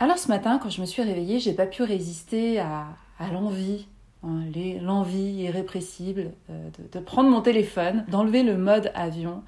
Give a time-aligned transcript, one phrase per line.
[0.00, 2.86] Alors ce matin, quand je me suis réveillée, j'ai pas pu résister à,
[3.32, 3.88] l'envie,
[4.22, 4.44] hein,
[4.80, 9.42] l'envie irrépressible euh, de, prendre mon téléphone, d'enlever le mode avion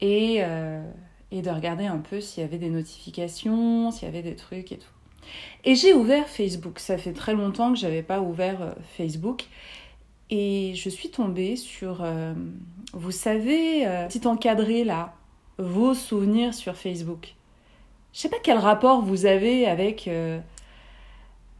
[0.00, 0.80] et, euh,
[1.32, 4.70] et de regarder un peu s'il y avait des notifications, s'il y avait des trucs
[4.70, 4.86] et tout.
[5.64, 6.78] Et j'ai ouvert Facebook.
[6.78, 9.46] Ça fait très longtemps que j'avais pas ouvert euh, Facebook.
[10.30, 12.04] Et je suis tombée sur,
[12.92, 15.14] vous savez, petit encadré là,
[15.56, 17.36] vos souvenirs sur Facebook.
[18.16, 20.40] Je sais pas quel rapport vous avez avec, euh,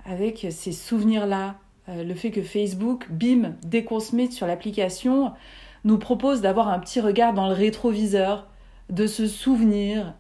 [0.07, 1.57] avec ces souvenirs-là.
[1.91, 5.35] Euh, le fait que Facebook, bim, dès qu'on se met sur l'application,
[5.85, 8.47] nous propose d'avoir un petit regard dans le rétroviseur,
[8.89, 10.15] de se souvenir,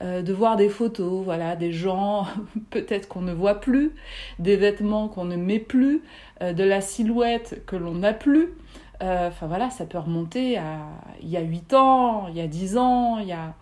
[0.00, 2.26] euh, de voir des photos, voilà, des gens
[2.70, 3.90] peut-être qu'on ne voit plus,
[4.38, 6.00] des vêtements qu'on ne met plus,
[6.40, 8.54] de la silhouette que l'on n'a plus.
[9.02, 10.78] Enfin voilà, ça peut remonter à
[11.20, 13.54] il y a 8 ans, il y a 10 ans, il y a...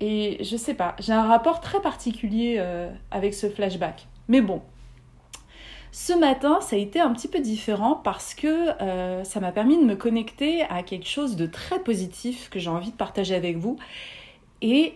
[0.00, 4.06] Et je sais pas, j'ai un rapport très particulier euh, avec ce flashback.
[4.28, 4.62] Mais bon,
[5.90, 9.78] ce matin, ça a été un petit peu différent parce que euh, ça m'a permis
[9.78, 13.56] de me connecter à quelque chose de très positif que j'ai envie de partager avec
[13.56, 13.78] vous.
[14.62, 14.94] Et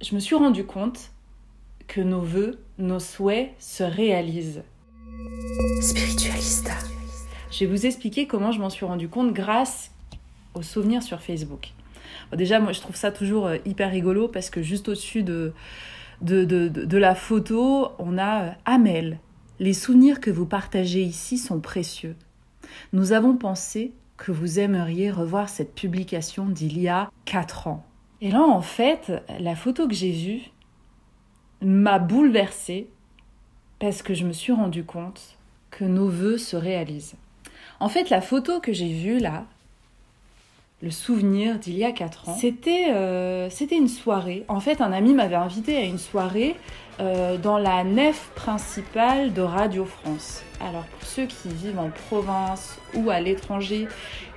[0.00, 1.10] je me suis rendu compte
[1.88, 4.62] que nos voeux, nos souhaits se réalisent.
[5.82, 6.72] Spiritualista.
[7.50, 9.90] Je vais vous expliquer comment je m'en suis rendu compte grâce
[10.54, 11.72] aux souvenirs sur Facebook.
[12.36, 15.52] Déjà, moi, je trouve ça toujours euh, hyper rigolo parce que juste au-dessus de,
[16.22, 19.18] de, de, de- de la photo, on a euh, Amel.
[19.58, 22.16] Les souvenirs que vous partagez ici sont précieux.
[22.92, 27.84] Nous avons pensé que vous aimeriez revoir cette publication d'il y a 4 ans.
[28.20, 30.42] Et là, en fait, la photo que j'ai vue
[31.62, 32.88] m'a bouleversée
[33.78, 35.38] parce que je me suis rendu compte
[35.70, 37.14] que nos voeux se réalisent.
[37.80, 39.46] En fait, la photo que j'ai vue là,
[40.82, 44.44] le souvenir d'il y a 4 ans, c'était euh, c'était une soirée.
[44.48, 46.56] En fait, un ami m'avait invité à une soirée
[47.00, 50.42] euh, dans la nef principale de Radio France.
[50.58, 53.88] Alors, pour ceux qui vivent en province ou à l'étranger,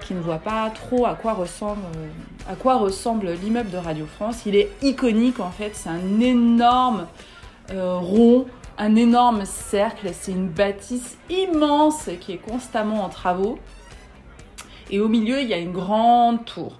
[0.06, 4.06] qui ne voient pas trop à quoi ressemble, euh, à quoi ressemble l'immeuble de Radio
[4.06, 5.72] France, il est iconique en fait.
[5.74, 7.08] C'est un énorme
[7.72, 8.46] rond,
[8.78, 10.10] un énorme cercle.
[10.12, 13.60] C'est une bâtisse immense qui est constamment en travaux.
[14.94, 16.80] Et au milieu, il y a une grande tour.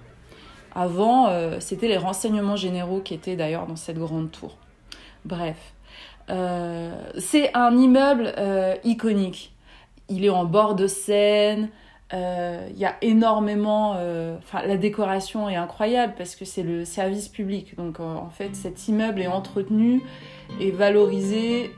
[0.72, 4.56] Avant, euh, c'était les renseignements généraux qui étaient d'ailleurs dans cette grande tour.
[5.24, 5.72] Bref,
[6.30, 9.52] Euh, c'est un immeuble euh, iconique.
[10.08, 11.68] Il est en bord de Seine.
[12.12, 13.96] Il y a énormément.
[14.38, 17.76] Enfin, la décoration est incroyable parce que c'est le service public.
[17.76, 20.00] Donc, en fait, cet immeuble est entretenu
[20.60, 21.70] et valorisé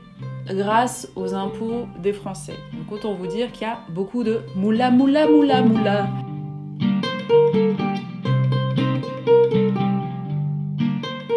[0.47, 2.55] grâce aux impôts des Français.
[2.73, 6.07] Donc, autant vous dire qu'il y a beaucoup de moula, moula, moula, moula.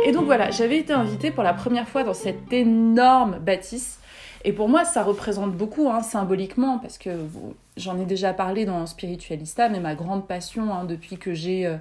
[0.06, 4.00] Et donc voilà, j'avais été invitée pour la première fois dans cette énorme bâtisse.
[4.44, 7.10] Et pour moi, ça représente beaucoup hein, symboliquement, parce que
[7.76, 11.76] j'en ai déjà parlé dans Spiritualista, mais ma grande passion hein, depuis que j'ai euh,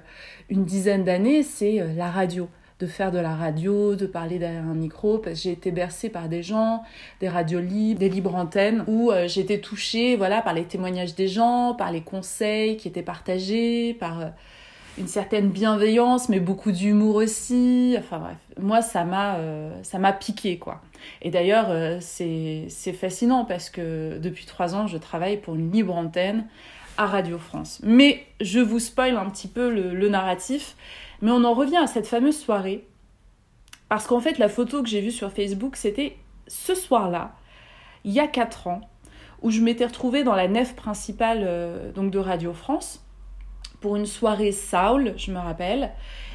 [0.50, 2.48] une dizaine d'années, c'est euh, la radio.
[2.80, 6.08] De faire de la radio, de parler derrière un micro, parce que j'ai été bercée
[6.08, 6.82] par des gens,
[7.20, 11.14] des radios libres, des libres antennes, où euh, j'ai été touchée voilà, par les témoignages
[11.14, 14.20] des gens, par les conseils qui étaient partagés, par...
[14.20, 14.26] euh,
[14.98, 17.94] une certaine bienveillance, mais beaucoup d'humour aussi.
[17.98, 19.38] Enfin bref, moi ça m'a
[19.98, 20.82] m'a piqué quoi.
[21.22, 25.94] Et d'ailleurs c'est c'est fascinant parce que depuis trois ans je travaille pour une libre
[25.94, 26.44] antenne
[27.00, 27.80] à Radio France.
[27.82, 30.76] Mais je vous spoil un petit peu le, narratif,
[31.22, 32.86] mais on en revient à cette fameuse soirée
[33.88, 37.36] parce qu'en fait la photo que j'ai vue sur Facebook c'était ce soir-là,
[38.04, 38.80] il y a quatre ans,
[39.42, 43.04] où je m'étais retrouvée dans la nef principale donc de Radio France
[43.80, 45.90] pour une soirée Saul, je me rappelle.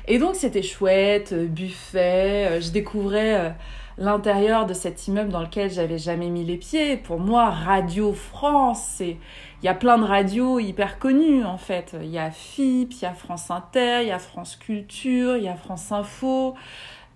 [0.08, 3.50] Et donc c'était chouette, euh, buffet, euh, je découvrais euh,
[3.98, 6.98] l'intérieur de cet immeuble dans lequel j'avais jamais mis les pieds.
[6.98, 9.18] Pour moi, Radio France, il
[9.64, 11.96] y a plein de radios hyper connues en fait.
[12.02, 15.44] Il y a FIP, il y a France Inter, il y a France Culture, il
[15.44, 16.56] y a France Info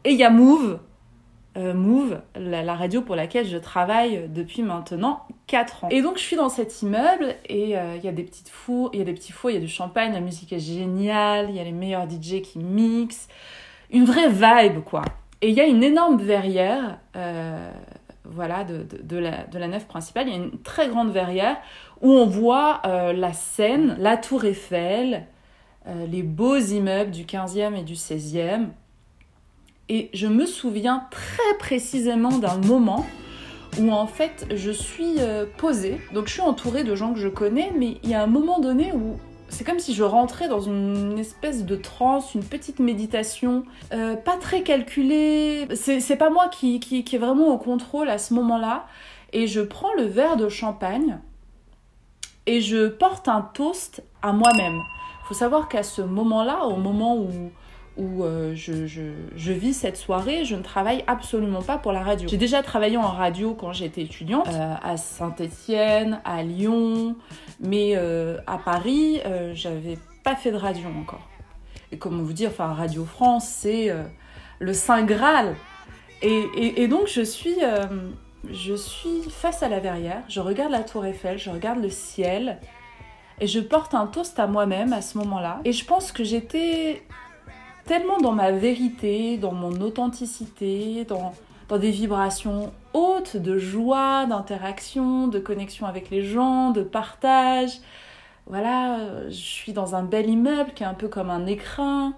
[0.04, 0.80] et il y a Move
[1.58, 5.90] euh, Move, la, radio pour laquelle je travaille depuis maintenant 4 ans.
[5.90, 8.92] Et donc je suis dans cet immeuble et euh, il y a des petites fours,
[8.94, 11.48] il y a des petits fours, il y a du champagne, la musique est géniale,
[11.50, 13.28] il y a les meilleurs DJ qui mixent,
[13.92, 15.02] une vraie vibe quoi.
[15.42, 17.72] Et il y a une énorme verrière, euh,
[18.26, 21.58] voilà, de, la, de la nef principale, il y a une très grande verrière
[22.02, 25.26] où on voit la Seine, la Tour Eiffel,
[25.86, 28.68] les beaux immeubles du 15e et du 16e.
[29.90, 33.06] Et je me souviens très précisément d'un moment
[33.80, 36.00] où en fait je suis euh, posée.
[36.14, 38.60] Donc je suis entourée de gens que je connais, mais il y a un moment
[38.60, 39.18] donné où
[39.50, 43.64] c'est comme si je rentrais dans une espèce de transe, une petite méditation,
[43.94, 45.68] euh, pas très calculée.
[45.76, 48.86] C'est pas moi qui, est vraiment au contrôle à ce moment-là.
[49.34, 51.20] Et je prends le verre de champagne
[52.46, 54.80] et je porte un toast à moi-même.
[55.28, 57.52] Faut savoir qu'à ce moment-là, au moment où
[58.00, 62.28] où euh, je, vis cette soirée, je ne travaille absolument pas pour la radio.
[62.30, 67.18] J'ai déjà travaillé en radio quand j'étais étudiante, euh, à Saint-Étienne, à Lyon,
[67.60, 69.20] mais euh, à Paris,
[69.54, 71.28] j'avais pas fait de radio encore.
[71.92, 73.94] Et comment vous dire, enfin, Radio France, c'est
[74.60, 75.56] le Saint Graal.
[76.22, 77.60] Et, donc, je suis
[79.30, 82.60] face à la verrière, je regarde la Tour Eiffel, je regarde le ciel,
[83.42, 85.60] et je porte un toast à moi-même à ce moment-là.
[85.66, 87.02] Et je pense que j'étais
[87.90, 91.34] tellement dans ma vérité, dans mon authenticité, dans,
[91.80, 97.80] des vibrations hautes de joie, d'interaction, de connexion avec les gens, de partage.
[98.46, 102.14] Voilà, je suis dans un bel immeuble qui est un peu comme un écrin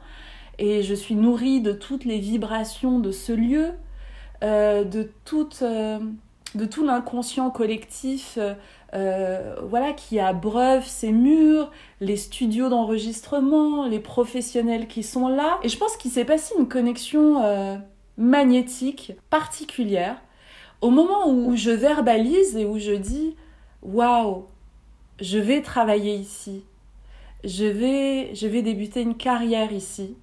[0.60, 3.70] et je suis nourrie de toutes les vibrations de ce lieu,
[4.44, 6.00] euh, euh,
[6.54, 8.38] de tout l'inconscient collectif
[8.94, 11.72] euh, voilà, qui abreuve ces murs,
[12.02, 15.60] les studios d'enregistrement, les professionnels qui sont là.
[15.64, 17.78] Et je pense qu'il s'est passé une connexion euh,
[18.18, 20.18] magnétique particulière
[20.82, 23.36] au moment où je verbalise et où je dis
[23.82, 24.46] waouh,
[25.20, 26.64] je vais travailler ici,
[27.44, 30.18] je vais, je vais débuter une carrière ici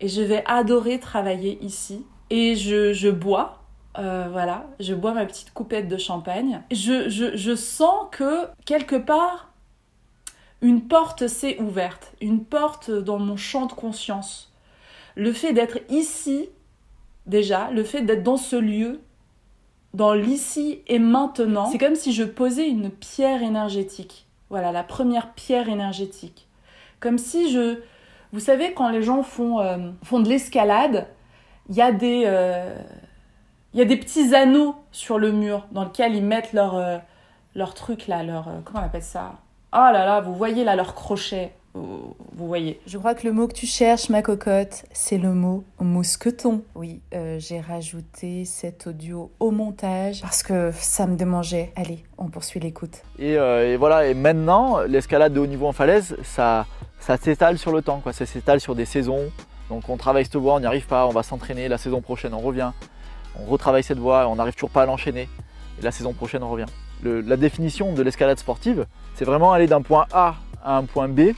[0.00, 2.04] et je vais adorer travailler ici.
[2.28, 3.62] Et je, je bois
[3.98, 6.62] euh, voilà, je bois ma petite coupette de champagne.
[6.70, 9.52] Je, je, sens que quelque part,
[10.60, 14.52] une porte s'est ouverte, une porte dans mon champ de conscience.
[15.14, 16.48] Le fait d'être ici,
[17.26, 19.00] déjà, le fait d'être dans ce lieu,
[19.94, 24.26] dans l'ici et maintenant, c'est comme si je posais une pierre énergétique.
[24.50, 26.46] Voilà, la première pierre énergétique.
[27.00, 27.80] Comme si je...
[28.32, 31.06] Vous savez, quand les gens font, euh, font de l'escalade,
[31.70, 32.24] il y a des...
[32.26, 32.76] Euh,
[33.76, 36.96] il y a des petits anneaux sur le mur dans lesquels ils mettent leur, euh,
[37.54, 38.48] leur truc là, leur.
[38.48, 39.34] Euh, comment on appelle ça?
[39.74, 41.52] Oh là là, vous voyez là leur crochet.
[41.74, 42.80] Vous, voyez.
[42.86, 46.62] Je crois que le mot que tu cherches, ma cocotte, c'est le mot mousqueton.
[46.74, 51.70] Oui, euh, j'ai rajouté cet audio au montage parce que ça me démangeait.
[51.76, 53.02] Allez, on poursuit l'écoute.
[53.18, 56.64] Et, et, voilà, et maintenant, l'escalade de haut niveau en falaise, ça,
[56.98, 58.14] ça s'étale sur le temps, quoi.
[58.14, 59.30] ça s'étale sur des saisons.
[59.68, 62.32] Donc on travaille cette voie, on n'y arrive pas, on va s'entraîner, la saison prochaine
[62.32, 62.72] on revient
[63.40, 65.28] on retravaille cette voie, on n'arrive toujours pas à l'enchaîner.
[65.78, 66.66] Et la saison prochaine, on revient.
[67.02, 71.32] la définition de l'escalade sportive, c'est vraiment aller d'un point A à un point B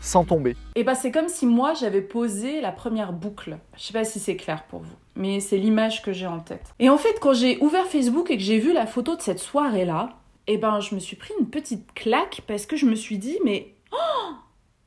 [0.00, 0.54] sans tomber.
[0.74, 3.58] Et bah c'est comme si moi j'avais posé la première boucle.
[3.76, 6.74] Je sais pas si c'est clair pour vous, mais c'est l'image que j'ai en tête.
[6.78, 9.38] Et en fait, quand j'ai ouvert Facebook et que j'ai vu la photo de cette
[9.38, 10.10] soirée-là,
[10.46, 13.38] et ben je me suis pris une petite claque parce que je me suis dit
[13.44, 14.34] mais oh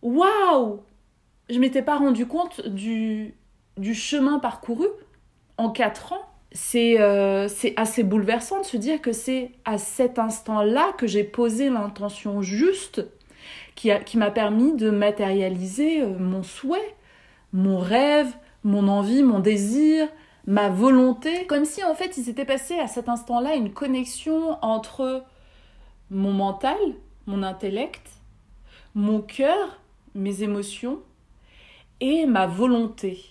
[0.04, 0.82] waouh
[1.50, 3.34] Je m'étais pas rendu compte du
[3.78, 4.86] du chemin parcouru
[5.58, 6.26] en 4 ans
[6.76, 11.70] euh, c'est assez bouleversant de se dire que c'est à cet instant-là que j'ai posé
[11.70, 13.06] l'intention juste
[13.76, 16.96] qui m'a permis de matérialiser euh, mon souhait,
[17.54, 18.34] mon rêve,
[18.64, 20.08] mon envie, mon désir,
[20.48, 21.46] ma volonté.
[21.46, 25.24] Comme si en fait il s'était passé à cet instant-là une connexion entre
[26.10, 26.78] mon mental,
[27.28, 28.10] mon intellect,
[28.96, 29.80] mon cœur,
[30.16, 31.00] mes émotions
[32.00, 33.24] et ma volonté.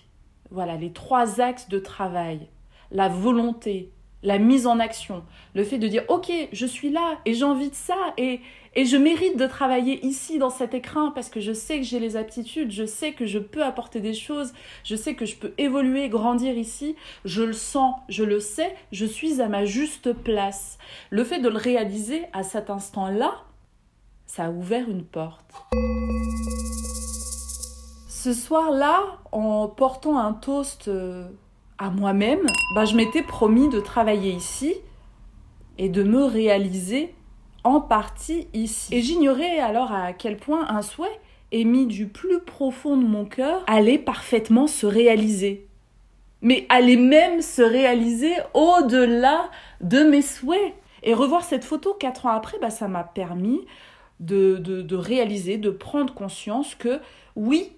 [0.49, 2.47] Voilà les trois axes de travail.
[2.91, 3.91] La volonté,
[4.23, 7.69] la mise en action, le fait de dire ok, je suis là et j'ai envie
[7.69, 8.41] de ça et,
[8.75, 11.99] et je mérite de travailler ici dans cet écrin parce que je sais que j'ai
[11.99, 14.53] les aptitudes, je sais que je peux apporter des choses,
[14.83, 19.05] je sais que je peux évoluer, grandir ici, je le sens, je le sais, je
[19.05, 20.77] suis à ma juste place.
[21.09, 23.43] Le fait de le réaliser à cet instant-là,
[24.25, 25.45] ça a ouvert une porte.
[28.09, 31.29] Ce soir-là, en portant un toast euh,
[31.77, 34.75] à moi-même, bah, je m'étais promis de travailler ici
[35.77, 37.13] et de me réaliser
[37.63, 38.93] en partie ici.
[38.95, 41.19] Et j'ignorais alors à quel point un souhait
[41.51, 45.67] émis du plus profond de mon cœur allait parfaitement se réaliser.
[46.41, 49.49] Mais allait même se réaliser au-delà
[49.81, 50.73] de mes souhaits.
[51.03, 53.61] Et revoir cette photo quatre ans après, bah, ça m'a permis
[54.19, 56.99] de, réaliser, de prendre conscience que
[57.35, 57.71] oui,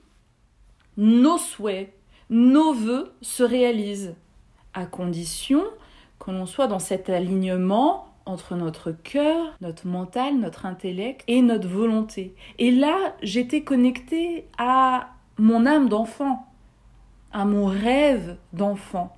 [0.98, 1.94] nos souhaits,
[2.30, 4.16] nos voeux se réalisent,
[4.74, 5.64] à condition
[6.20, 11.68] que l'on soit dans cet alignement entre notre cœur, notre mental, notre intellect et notre
[11.68, 12.36] volonté.
[12.60, 16.46] Et là, j'étais connectée à mon âme d'enfant,
[17.32, 19.16] à mon rêve d'enfant.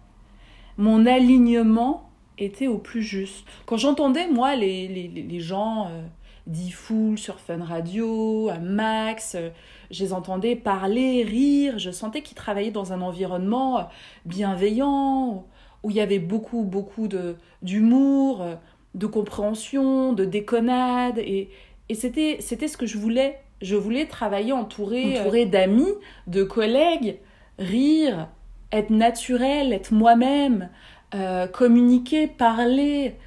[0.77, 3.45] Mon alignement était au plus juste.
[3.65, 6.01] Quand j'entendais, moi, les, les, gens euh,
[6.47, 9.49] Diffoul sur Fun Radio, à Max, euh,
[9.91, 13.83] je les entendais parler, rire, je sentais qu'ils travaillaient dans un environnement euh,
[14.25, 15.45] bienveillant,
[15.83, 17.07] où il y avait beaucoup, beaucoup
[17.61, 18.55] d'humour, euh,
[18.95, 21.49] de, compréhension, de déconnade, et,
[21.89, 23.39] et c'était ce que je voulais.
[23.61, 25.93] Je voulais travailler entouré, entouré d'amis,
[26.27, 27.19] de collègues,
[27.59, 28.27] rire,
[28.71, 30.69] être naturel, être moi-même,
[31.51, 33.17] communiquer, parler,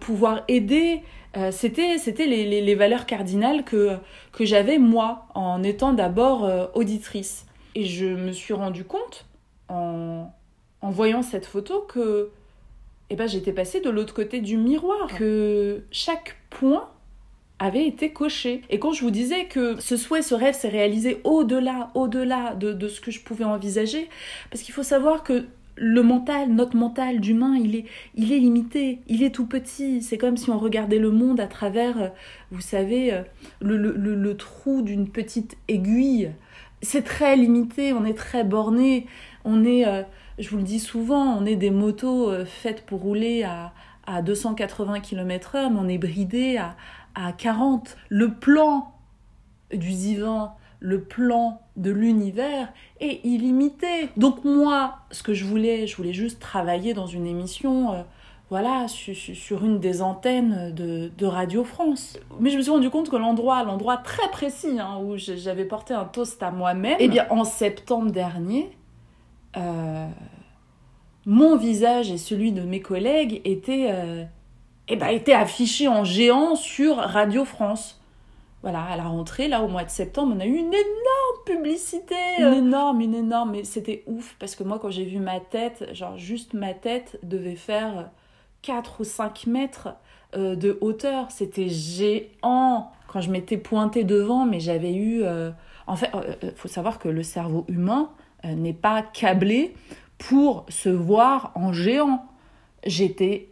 [0.00, 1.02] pouvoir aider.
[1.36, 3.96] Euh, c'était c'était les, les, valeurs cardinales que,
[4.32, 7.44] que j'avais moi en étant d'abord euh, auditrice.
[7.74, 9.26] Et je me suis rendu compte
[9.68, 10.32] en,
[10.80, 12.30] en voyant cette photo que
[13.10, 16.88] eh ben, j'étais passée de l'autre côté du miroir, que chaque point
[17.58, 18.62] avait été coché.
[18.70, 22.72] Et quand je vous disais que ce souhait, ce rêve s'est réalisé au-delà, au-delà de,
[22.72, 24.08] de, ce que je pouvais envisager,
[24.50, 25.46] parce qu'il faut savoir que
[25.80, 30.02] le mental, notre mental d'humain, il est, il est limité, il est tout petit.
[30.02, 32.08] C'est comme si on regardait le monde à travers, euh,
[32.50, 33.22] vous savez, euh,
[33.60, 36.32] le, le, trou d'une petite aiguille.
[36.82, 39.06] C'est très limité, on est très borné,
[39.44, 40.02] on est, euh,
[40.38, 43.72] je vous le dis souvent, on est des motos faites pour rouler à,
[44.06, 46.76] à 280 km/h, mais on est bridé à,
[47.14, 47.96] à 40.
[48.08, 48.92] Le plan
[49.72, 52.68] du divin, le plan de l'univers
[53.00, 54.08] est illimité.
[54.16, 58.02] Donc moi, ce que je voulais, je voulais juste travailler dans une émission, euh,
[58.50, 62.18] voilà, sur une des antennes de, Radio France.
[62.40, 65.94] Mais je me suis rendu compte que l'endroit, l'endroit très précis hein, où j'avais porté
[65.94, 68.70] un toast à moi-même, eh bien en septembre dernier,
[69.56, 70.08] euh,
[71.26, 74.24] mon visage et celui de mes collègues étaient, euh,
[74.88, 77.97] eh ben, étaient affichés en géant sur Radio France
[78.70, 82.14] voilà, à la rentrée, là, au mois de septembre, on a eu une énorme publicité.
[82.38, 82.58] Une euh.
[82.58, 83.52] énorme, une énorme.
[83.52, 87.18] Mais c'était ouf parce que moi, quand j'ai vu ma tête, genre juste ma tête
[87.22, 88.10] devait faire
[88.60, 89.88] 4 ou 5 mètres
[90.36, 91.30] euh, de hauteur.
[91.30, 92.92] C'était géant.
[93.06, 95.22] Quand je m'étais pointée devant, mais j'avais eu.
[95.22, 95.50] Euh,
[95.86, 96.10] en fait,
[96.42, 98.10] il faut savoir que le cerveau humain
[98.44, 99.72] n'est pas câblé
[100.18, 102.26] pour se voir en géant.
[102.84, 103.48] J'étais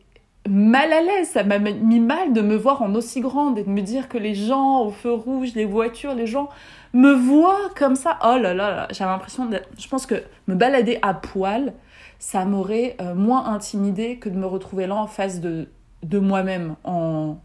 [0.48, 3.70] mal à l'aise, ça m'a mis mal de me voir en aussi grande et de
[3.70, 6.48] me dire que les gens au feu rouge, les voitures, les gens
[6.92, 8.18] me voient comme ça.
[8.24, 9.48] Oh là là, j'avais l'impression.
[9.78, 11.74] Je pense que me balader à poil,
[12.18, 15.68] ça m'aurait euh, moins intimidé que de me retrouver là en face de,
[16.02, 17.38] de moi-même en,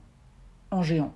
[0.71, 1.13] en géant.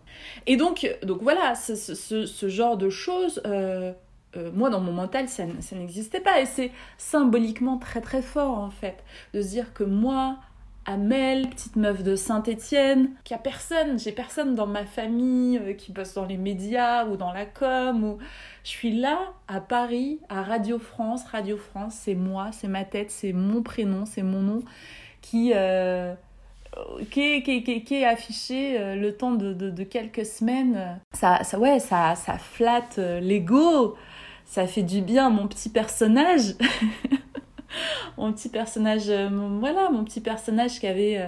[0.47, 3.41] Et donc, donc voilà, ce, ce, genre de choses...
[3.45, 3.93] Euh,
[4.37, 6.41] euh, moi, dans mon mental, ça, ça n'existait pas.
[6.41, 10.37] Et c'est symboliquement très très fort, en fait, de se dire que moi,
[10.85, 15.91] Amel, petite meuf de Saint-Étienne, qui a personne, j'ai personne dans ma famille euh, qui
[15.91, 18.17] bosse dans les médias ou dans la com ou
[18.63, 23.09] je suis là à Paris à Radio France, Radio France, c'est moi, c'est ma tête,
[23.09, 24.63] c'est mon prénom, c'est mon nom
[25.21, 26.13] qui euh,
[27.09, 30.99] qui, est, affiché euh, le temps de, quelques semaines.
[31.13, 33.95] Ça, ça ouais, ça, ça flatte l'ego,
[34.45, 36.55] ça fait du bien mon petit personnage.
[38.17, 39.29] mon petit personnage, euh,
[39.59, 41.27] voilà, mon petit personnage qui avait euh,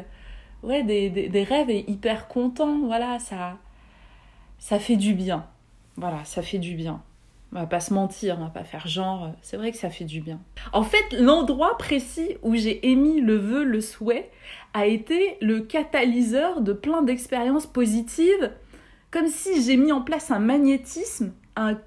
[0.63, 2.79] ouais, des, des, rêves et hyper content.
[2.85, 3.57] Voilà, ça,
[4.59, 5.45] ça fait du bien.
[5.95, 7.01] Voilà, ça fait du bien.
[7.53, 9.25] On va pas se mentir, on va pas faire genre.
[9.25, 10.39] Euh, c'est vrai que ça fait du bien.
[10.73, 14.29] En fait, l'endroit précis où j'ai émis le vœu, le souhait,
[14.73, 18.51] a été le catalyseur de plein d'expériences positives,
[19.11, 21.77] comme si j'ai mis en place un magnétisme, un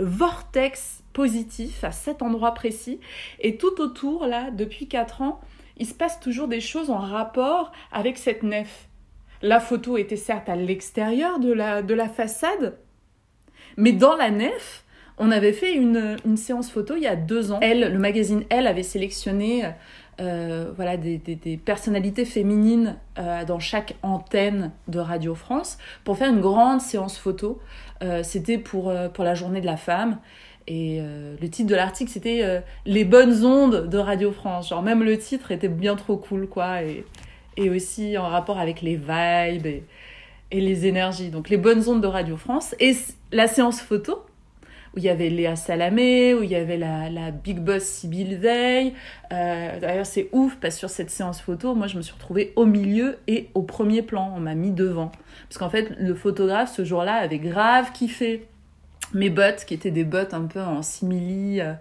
[0.00, 3.00] vortex positif à cet endroit précis.
[3.40, 5.40] Et tout autour, là, depuis 4 ans,
[5.76, 8.88] il se passe toujours des choses en rapport avec cette nef.
[9.40, 12.78] La photo était certes à l'extérieur de la, de la façade,
[13.76, 14.84] mais dans la nef,
[15.18, 17.58] on avait fait une, une, séance photo il y a deux ans.
[17.60, 19.64] Elle, le magazine Elle avait sélectionné
[20.20, 26.28] euh, voilà, des, des, personnalités féminines euh, dans chaque antenne de Radio France pour faire
[26.28, 27.60] une grande séance photo.
[28.02, 30.18] Euh, c'était pour, pour la journée de la femme.
[30.68, 31.00] Et
[31.40, 34.68] le titre de l'article, c'était Les bonnes ondes de Radio France.
[34.68, 36.82] Genre, même le titre était bien trop cool, quoi.
[36.82, 37.04] Et,
[37.56, 39.82] et aussi en rapport avec les vibes et,
[40.50, 41.30] et les énergies.
[41.30, 42.74] Donc, les bonnes ondes de Radio France.
[42.78, 42.96] Et
[43.32, 44.24] la séance photo,
[44.94, 48.36] où il y avait Léa Salamé, où il y avait la, la Big Boss Sibylle
[48.36, 48.94] Veil.
[49.32, 52.52] Euh, D'ailleurs, c'est ouf parce que sur cette séance photo, moi, je me suis retrouvée
[52.56, 54.32] au milieu et au premier plan.
[54.36, 55.10] On m'a mis devant.
[55.48, 58.46] Parce qu'en fait, le photographe, ce jour-là, avait grave kiffé
[59.14, 61.74] mes bottes, qui étaient des bottes un peu en simili, euh,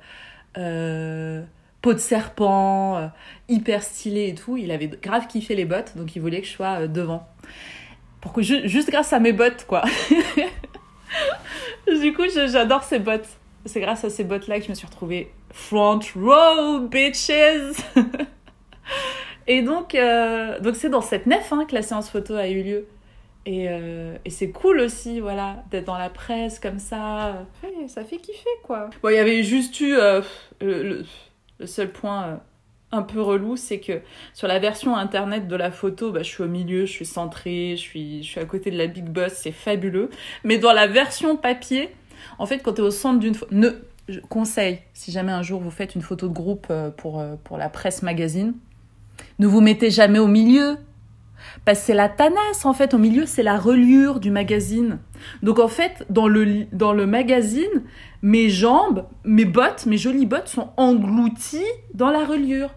[0.58, 1.44] euh,
[1.82, 3.08] peau de serpent, euh,
[3.50, 4.58] hyper stylé et tout.
[4.58, 7.28] Il avait grave kiffé les bottes, donc il voulait que je sois devant.
[8.20, 9.84] Pour que juste grâce à mes bottes, quoi.
[11.88, 13.28] du coup, j'adore ces bottes.
[13.66, 17.32] C'est grâce à ces bottes-là que je me suis retrouvée front row, bitches.
[19.48, 19.98] et donc,
[20.62, 22.88] donc c'est dans cette nef hein, que la séance photo a eu lieu.
[23.46, 27.46] Et, euh, et c'est cool aussi, voilà, d'être dans la presse comme ça.
[27.64, 28.90] Ouais, ça fait kiffer, quoi.
[29.02, 30.22] Bon, il y avait juste eu euh,
[30.60, 31.04] le,
[31.60, 32.36] le, seul point euh,
[32.92, 34.02] un peu relou, c'est que
[34.34, 37.74] sur la version internet de la photo, bah, je suis au milieu, je suis centrée,
[37.78, 40.12] je suis, je suis à côté de la big boss, c'est fabuleux.
[40.44, 41.90] Mais dans la version papier,
[42.38, 43.70] en fait, quand tu es au centre d'une photo, ne
[44.08, 46.68] je conseille, si jamais un jour vous faites une photo de groupe
[46.98, 48.54] pour, pour la presse magazine,
[49.40, 50.78] ne vous mettez jamais au milieu.
[51.66, 55.00] Parce que c'est la tanasse, en fait, au milieu, c'est la reliure du magazine.
[55.44, 57.84] Donc, en fait, dans le, dans le magazine,
[58.22, 61.60] mes jambes, mes bottes, mes jolies bottes sont englouties
[61.94, 62.72] dans la reliure.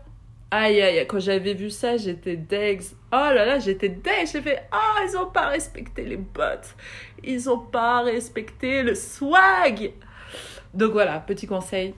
[0.51, 2.83] Aïe, aïe, quand j'avais vu ça, j'étais degs.
[3.13, 4.29] Oh là là, j'étais degs.
[4.33, 6.77] J'ai fait, oh, ils ont pas respecté les bottes.
[7.25, 9.93] Ils ont pas respecté le swag.
[10.73, 11.95] Donc voilà, petit conseil,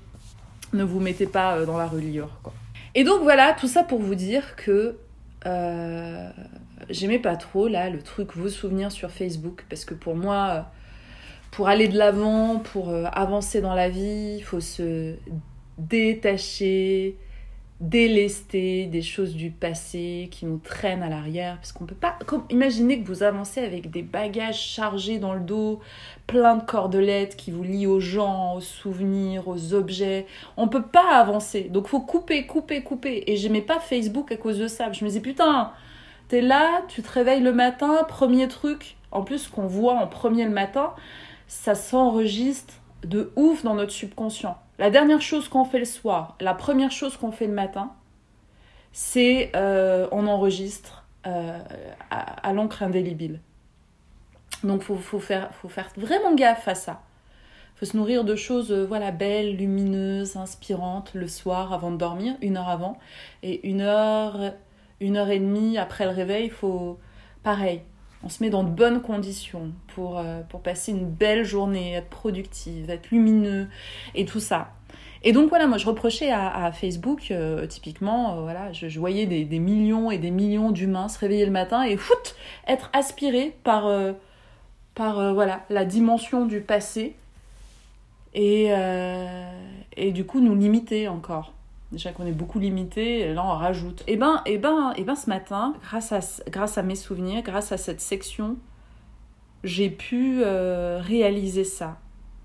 [0.72, 2.38] ne vous mettez pas dans la reliure.
[2.42, 2.52] Quoi.
[2.94, 4.96] Et donc voilà, tout ça pour vous dire que
[5.46, 6.30] euh,
[6.90, 10.66] j'aimais pas trop là le truc vos souvenirs sur Facebook parce que pour moi,
[11.52, 15.14] pour aller de l'avant, pour euh, avancer dans la vie, il faut se
[15.78, 17.16] détacher,
[17.81, 23.03] délester des choses du passé qui nous traînent à l'arrière parce qu'on peut pas imaginez
[23.03, 25.81] que vous avancez avec des bagages chargés dans le dos
[26.27, 30.27] plein de cordelettes qui vous lient aux gens aux souvenirs aux objets.
[30.57, 31.65] On peut pas avancer.
[31.65, 33.25] Donc faut couper couper couper.
[33.27, 34.91] Et j'aimais pas Facebook à cause de ça.
[34.93, 35.73] Je me disais putain
[36.29, 38.97] t'es là tu te réveilles le matin premier truc.
[39.11, 40.95] En plus qu'on voit en premier le matin
[41.47, 46.55] ça s'enregistre de ouf dans notre subconscient la dernière chose qu'on fait le soir, la
[46.55, 47.93] première chose qu'on fait le matin,
[48.93, 51.59] c'est euh, on enregistre euh,
[52.11, 53.41] à, l'encre indélébile.
[54.65, 57.03] Donc faut, faut, faire, faut faire vraiment gaffe à ça.
[57.75, 62.37] faut se nourrir de choses euh, voilà belles, lumineuses, inspirantes le soir avant de dormir,
[62.43, 62.99] une heure avant.
[63.43, 64.55] Et une heure,
[65.01, 66.99] une heure et demie après le réveil, il faut
[67.43, 67.83] pareil.
[68.27, 72.09] On se met dans de bonnes conditions pour, euh, pour passer une belle journée, être
[72.09, 73.69] productive, être lumineux
[74.17, 74.73] et tout ça.
[75.23, 79.59] Et donc voilà, moi je reprochais à, Facebook, euh, typiquement, euh, voilà, je, voyais des,
[79.61, 82.35] millions et des millions d'humains se réveiller le matin et fout,
[82.67, 83.89] être aspirés par,
[84.97, 87.15] par voilà, la dimension du passé
[88.35, 88.73] et,
[89.97, 91.53] et du coup nous limiter encore.
[91.92, 94.03] Déjà qu'on est beaucoup limité, là on rajoute.
[94.07, 96.20] Et ben, et ben, et ben ce matin, grâce à,
[96.51, 98.57] grâce à mes souvenirs, grâce à cette section,
[99.62, 101.99] j'ai pu réaliser ça.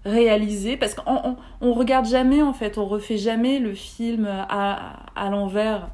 [0.05, 2.77] Réaliser parce qu'on on, on, regarde jamais en fait.
[2.77, 5.89] On refait jamais le film à, à l'envers.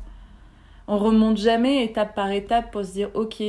[0.87, 3.43] On remonte jamais étape par étape pour se dire ok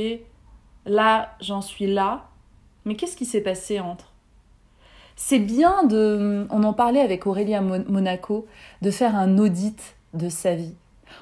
[0.85, 2.29] là j'en suis là.
[2.85, 4.13] Mais qu'est-ce qui s'est passé entre?
[5.21, 8.47] C'est bien de on en parlait avec Aurélia Monaco
[8.81, 10.75] de faire un audit de sa vie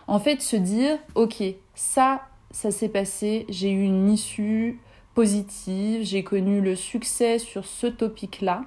[0.06, 4.80] en fait se dire ok ça ça s'est passé j'ai eu une issue
[5.16, 8.62] positive j'ai connu le succès sur ce topic là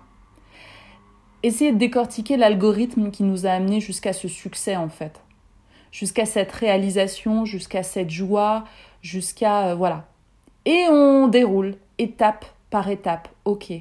[1.43, 5.21] essayer de décortiquer l'algorithme qui nous a amené jusqu'à ce succès en fait,
[5.93, 8.65] jusqu'à cette réalisation, jusqu'à cette joie,
[9.03, 10.07] jusqu'à euh, voilà.
[10.65, 13.29] Et on déroule étape par étape.
[13.45, 13.73] Ok,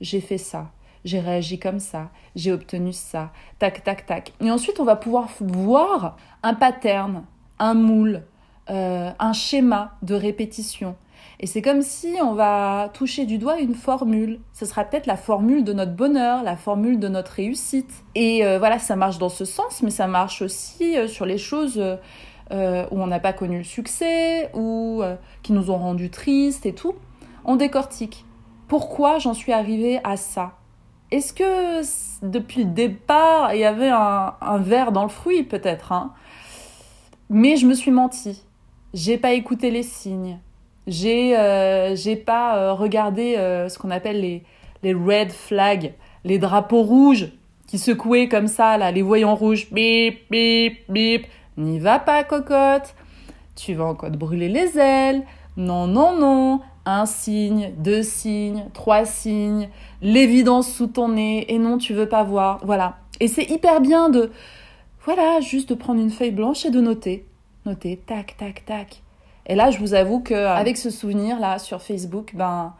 [0.00, 0.70] j'ai fait ça,
[1.04, 4.32] j'ai réagi comme ça, j'ai obtenu ça, tac tac tac.
[4.40, 7.24] Et ensuite on va pouvoir voir un pattern,
[7.58, 8.22] un moule,
[8.70, 10.96] euh, un schéma de répétition.
[11.40, 14.40] Et c'est comme si on va toucher du doigt une formule.
[14.52, 18.04] Ce sera peut-être la formule de notre bonheur, la formule de notre réussite.
[18.14, 21.38] Et euh, voilà, ça marche dans ce sens, mais ça marche aussi euh, sur les
[21.38, 21.82] choses
[22.50, 22.54] où
[23.00, 25.02] on n'a pas connu le succès, ou
[25.42, 26.94] qui nous ont rendu tristes et tout.
[27.44, 28.24] On décortique.
[28.68, 30.52] Pourquoi j'en suis arrivée à ça?
[31.10, 35.92] Est-ce que depuis le départ, il y avait un, un verre dans le fruit peut-être
[35.92, 36.12] hein?
[37.30, 38.42] Mais je me suis menti.
[38.92, 40.38] J'ai pas écouté les signes
[40.86, 47.28] j'ai euh, pas euh, regardé euh, ce qu'on appelle les red flags, les drapeaux rouges
[47.66, 51.26] qui secouaient comme ça là, les voyants rouges, bip bip bip.
[51.56, 52.94] N'y va pas cocotte.
[53.54, 55.22] Tu vas encore brûler les ailes.
[55.56, 56.60] Non non non.
[56.86, 59.68] Un signe, deux signes, trois signes,
[60.02, 62.60] l'évidence sous ton nez et non tu veux pas voir.
[62.64, 62.98] Voilà.
[63.20, 64.30] Et c'est hyper bien de
[65.04, 67.26] voilà, juste de prendre une feuille blanche et de noter.
[67.64, 69.02] Noter tac tac tac
[69.46, 72.74] et là, je vous avoue qu'avec ce souvenir-là sur Facebook, ben,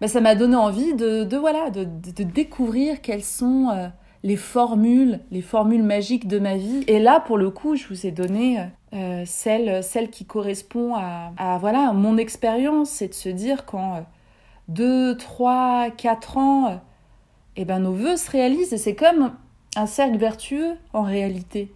[0.00, 3.88] ben ça m'a donné envie de, de voilà, de, de, découvrir quelles sont euh,
[4.24, 6.82] les formules, les formules magiques de ma vie.
[6.88, 8.58] Et là, pour le coup, je vous ai donné
[8.92, 14.04] euh, celle, celle qui correspond à, voilà, mon expérience, c'est de se dire quand
[14.68, 16.80] 2, 3, 4 ans,
[17.56, 18.72] eh ben, nos voeux se réalisent.
[18.72, 19.32] Et c'est comme
[19.76, 21.72] un cercle vertueux en réalité.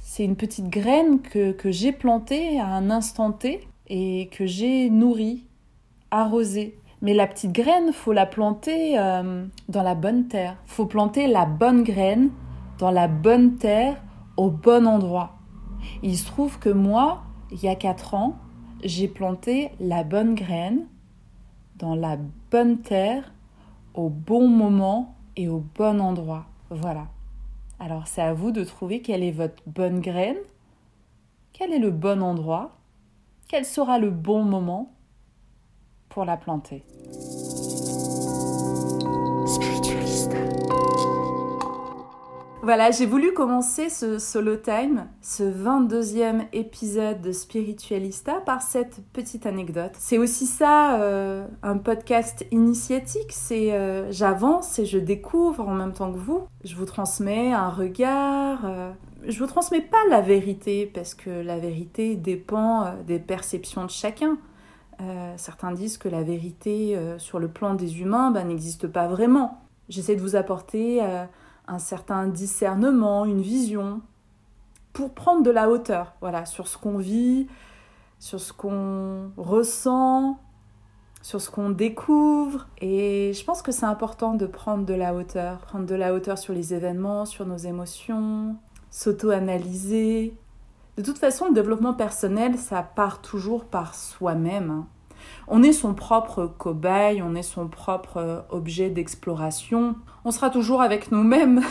[0.00, 5.44] C'est une petite graine que, j'ai plantée à un instant T et que j'ai nourrie,
[6.10, 6.78] arrosée.
[7.00, 10.56] Mais la petite graine, faut la planter euh, dans la bonne terre.
[10.66, 12.30] Faut planter la bonne graine
[12.78, 13.96] dans la bonne terre
[14.36, 15.41] au bon endroit.
[16.02, 18.36] Il se trouve que moi, il y a quatre ans,
[18.82, 20.86] j'ai planté la bonne graine
[21.76, 22.18] dans la
[22.50, 23.32] bonne terre
[23.94, 26.46] au bon moment et au bon endroit.
[26.70, 27.08] Voilà.
[27.78, 30.38] Alors c'est à vous de trouver quelle est votre bonne graine,
[31.52, 32.76] quel est le bon endroit,
[33.48, 34.92] quel sera le bon moment
[36.08, 36.84] pour la planter.
[42.64, 49.46] Voilà, j'ai voulu commencer ce solo time, ce 22e épisode de Spiritualista par cette petite
[49.46, 49.90] anecdote.
[49.98, 55.92] C'est aussi ça, euh, un podcast initiatique, c'est euh, j'avance et je découvre en même
[55.92, 56.46] temps que vous.
[56.62, 58.92] Je vous transmets un regard, euh,
[59.26, 64.38] je vous transmets pas la vérité parce que la vérité dépend des perceptions de chacun.
[65.36, 69.62] certains disent que la vérité sur le plan des humains bah, n'existe pas vraiment.
[69.88, 71.00] J'essaie de vous apporter
[71.68, 74.00] un certain discernement, une vision,
[74.92, 77.46] pour prendre de la hauteur, voilà, sur ce qu'on vit,
[78.18, 80.38] sur ce qu'on ressent,
[81.22, 82.68] sur ce qu'on découvre.
[82.80, 86.38] Et je pense que c'est important de prendre de la hauteur, prendre de la hauteur
[86.38, 88.56] sur les événements, sur nos émotions,
[88.90, 90.36] s'auto-analyser.
[90.98, 94.70] De toute façon, le développement personnel, ça part toujours par soi-même.
[94.70, 94.86] Hein.
[95.48, 99.96] On est son propre cobaye, on est son propre euh, objet d'exploration.
[100.24, 101.62] On sera toujours avec nous-mêmes.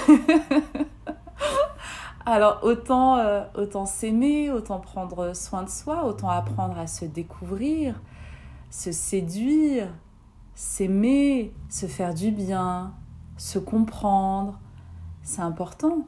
[2.26, 8.00] Alors autant, euh, autant s'aimer, autant prendre soin de soi, autant apprendre à se découvrir,
[8.70, 9.88] se séduire,
[10.54, 12.94] s'aimer, se faire du bien,
[13.38, 14.60] se comprendre.
[15.24, 16.06] C'est important.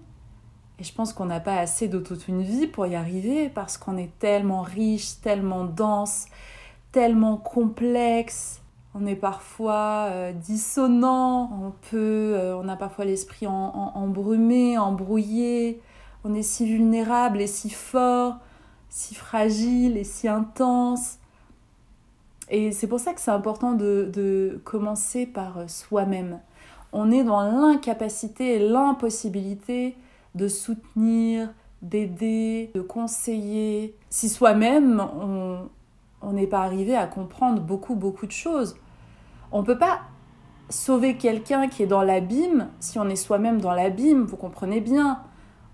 [0.80, 3.78] Et je pense qu'on n'a pas assez de toute une vie pour y arriver parce
[3.78, 6.26] qu'on est tellement riche, tellement dense,
[6.92, 8.63] tellement complexe,
[8.96, 15.82] on est parfois euh, dissonant, on peut, euh, on a parfois l'esprit embrumé, embrouillé,
[16.24, 18.38] on est si vulnérable et si fort,
[18.90, 21.18] si fragile et si intense.
[22.50, 26.40] Et c'est pour ça que c'est important de, de, commencer par euh, soi-même.
[26.92, 29.96] On est dans l'incapacité et l'impossibilité
[30.36, 31.52] de soutenir,
[31.82, 33.96] d'aider, de conseiller.
[34.12, 35.68] Si soi-même, on,
[36.22, 38.76] on n'est pas arrivé à comprendre beaucoup, beaucoup de choses.
[39.54, 40.02] On ne peut pas
[40.70, 45.22] sauver quelqu'un qui est dans l'abîme si on est soi-même dans l'abîme, vous comprenez bien.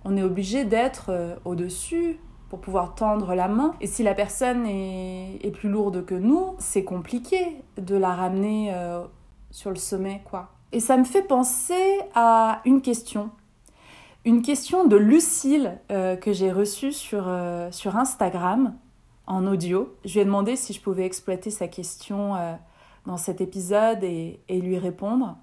[0.04, 3.74] On est obligé d'être euh, au-dessus pour pouvoir tendre la main.
[3.80, 9.02] Et si la personne est, plus lourde que nous, c'est compliqué de la ramener euh,
[9.50, 10.50] sur le sommet, quoi.
[10.74, 13.32] Et ça me fait penser à une question.
[14.26, 17.34] Une question de Lucille euh, que j'ai reçue sur,
[17.72, 18.76] sur Instagram
[19.26, 19.96] en audio.
[20.04, 22.36] Je lui ai demandé si je pouvais exploiter sa question
[23.10, 25.36] dans cet épisode et, lui répondre,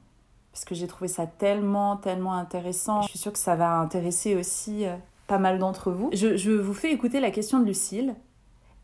[0.53, 3.03] parce que j'ai trouvé ça tellement, tellement intéressant.
[3.03, 4.95] Je suis sûre que ça va intéresser aussi euh,
[5.27, 6.09] pas mal d'entre vous.
[6.13, 8.15] Je, vous fais écouter la question de Lucille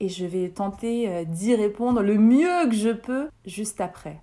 [0.00, 4.18] et je vais tenter euh, d'y répondre le mieux que je peux juste après.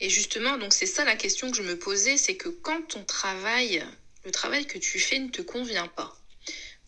[0.00, 3.02] Et justement, donc c'est ça la question que je me posais, c'est que quand ton
[3.04, 3.82] travail,
[4.26, 6.14] le travail que tu fais ne te convient pas,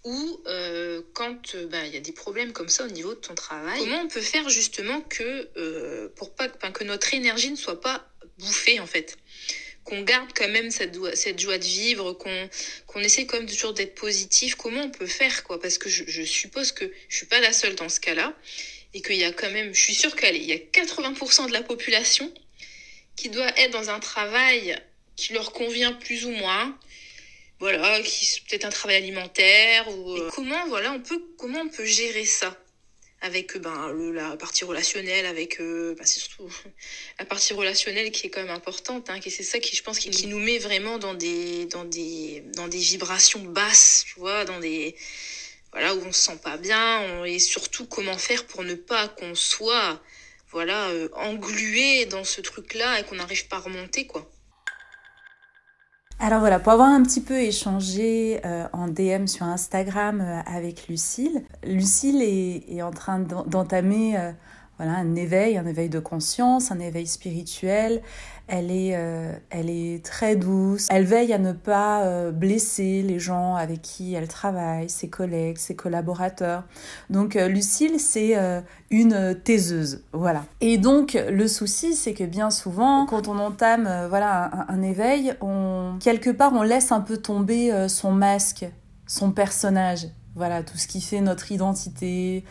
[0.06, 3.18] ou euh, quand euh, bah, il y a des problèmes comme ça au niveau de
[3.18, 7.56] ton travail, comment on peut faire justement que euh, pour pas que notre énergie ne
[7.56, 9.18] soit pas bouffée en fait?
[9.82, 10.94] Qu'on garde quand même cette,
[11.40, 12.48] joie de vivre, qu'on
[12.86, 14.54] qu'on essaie quand même toujours d'être positif.
[14.54, 15.60] Comment on peut faire quoi?
[15.60, 18.32] Parce que je, je, suppose que je suis pas la seule dans ce cas-là
[18.94, 21.62] et qu'il y a quand même, je suis sûre qu'il y a 80% de la
[21.62, 22.32] population
[23.16, 24.80] qui doit être dans un travail
[25.16, 26.78] qui leur convient plus ou moins,
[27.58, 31.86] voilà, qui peut-être un travail alimentaire ou euh, comment voilà on peut comment on peut
[31.86, 32.56] gérer ça?
[33.22, 36.54] Avec ben le, la partie relationnelle avec euh, ben, c'est surtout
[37.18, 39.98] la partie relationnelle qui est quand même importante hein, qui c'est ça qui je pense
[39.98, 44.44] qui, qui, nous met vraiment dans des dans des dans des vibrations basses tu vois
[44.44, 44.94] dans des
[45.72, 49.08] voilà où on se sent pas bien on, et surtout comment faire pour ne pas
[49.08, 50.02] qu'on soit
[50.50, 54.30] voilà euh, englué dans ce truc là et qu'on n'arrive pas à remonter quoi
[56.18, 60.88] alors voilà, pour avoir un petit peu échangé euh, en DM sur Instagram euh, avec
[60.88, 64.32] Lucille, Lucille est, en train d'entamer euh,
[64.78, 68.00] voilà, un éveil, un éveil de conscience, un éveil spirituel.
[68.48, 70.86] Elle est, euh, elle est très douce.
[70.90, 75.58] Elle veille à ne pas euh, blesser les gens avec qui elle travaille, ses collègues,
[75.58, 76.62] ses collaborateurs.
[77.10, 78.36] Donc euh, Lucille, c'est
[78.90, 80.44] une taiseuse, voilà.
[80.60, 85.34] Et donc le souci, c'est que bien souvent, quand on entame voilà un, un, éveil,
[85.40, 88.66] on quelque part on laisse un peu tomber son masque,
[89.06, 90.08] son personnage.
[90.36, 92.44] Voilà, tout ce qui fait notre identité,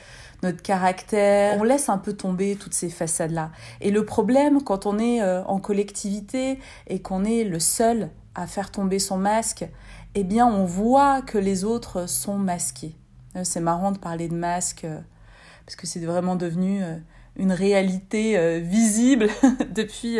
[0.45, 1.57] notre caractère.
[1.59, 3.51] On laisse un peu tomber toutes ces façades-là.
[3.81, 8.47] Et le problème, quand on est euh, en collectivité et qu'on est le seul à
[8.47, 9.65] faire tomber son masque,
[10.13, 12.95] eh bien, on voit que les autres sont masqués.
[13.35, 14.99] Euh, c'est marrant de parler de masque euh,
[15.65, 16.81] parce que c'est vraiment devenu
[17.37, 19.29] une réalité visible
[19.73, 20.19] depuis,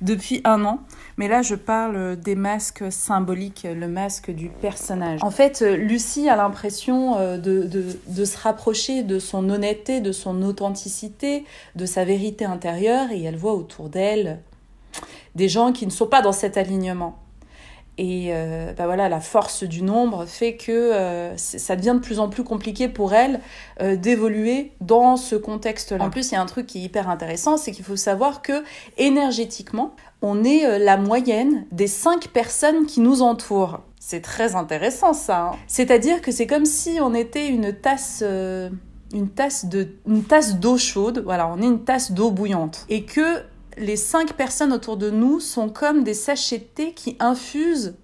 [0.00, 0.80] depuis un an.
[1.18, 5.22] Mais là, je parle des masques symboliques, le masque du personnage.
[5.22, 10.12] En fait, euh, Lucie a l'impression de, de, de, se rapprocher de son honnêteté, de
[10.12, 14.38] son authenticité, de sa vérité intérieure, et elle voit autour d'elle
[15.34, 17.18] des gens qui ne sont pas dans cet alignement.
[17.98, 22.20] Et euh, bah voilà, la force du nombre fait que euh, ça devient de plus
[22.20, 23.40] en plus compliqué pour elle
[23.82, 26.04] euh, d'évoluer dans ce contexte-là.
[26.04, 28.40] En plus, il y a un truc qui est hyper intéressant, c'est qu'il faut savoir
[28.40, 28.62] que
[28.98, 33.80] énergétiquement, on est la moyenne des cinq personnes qui nous entourent.
[34.00, 35.50] C'est très intéressant ça.
[35.52, 35.56] Hein.
[35.66, 38.22] C'est-à-dire que c'est comme si on était une tasse
[39.12, 43.04] une tasse de une tasse d'eau chaude, voilà, on est une tasse d'eau bouillante et
[43.04, 43.42] que
[43.78, 47.94] les cinq personnes autour de nous sont comme des sachets de thé qui infusent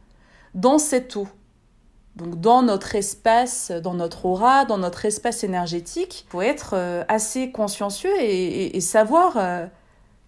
[0.55, 1.27] dans cette eau.
[2.16, 7.03] Donc dans notre espace, dans notre aura, dans notre espace énergétique, il faut être euh,
[7.09, 9.66] assez consciencieux et, savoir euh,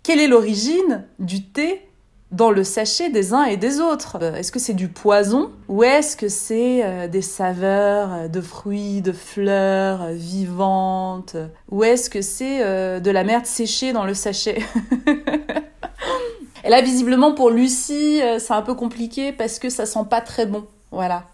[0.06, 1.82] quelle est l'origine du thé
[2.30, 4.18] dans le sachet des uns et des autres?
[4.22, 8.40] Euh, est-ce que c'est du poison ou est-ce que c'est euh, des saveurs euh, de
[8.40, 11.34] fruits, de fleurs vivantes?
[11.72, 12.60] Ou est-ce que c'est
[13.00, 14.62] de la merde séchée dans le sachet?
[16.64, 20.46] Et là, visiblement, pour Lucie, c'est un peu compliqué parce que ça sent pas très
[20.46, 20.66] bon.
[20.92, 21.24] Voilà.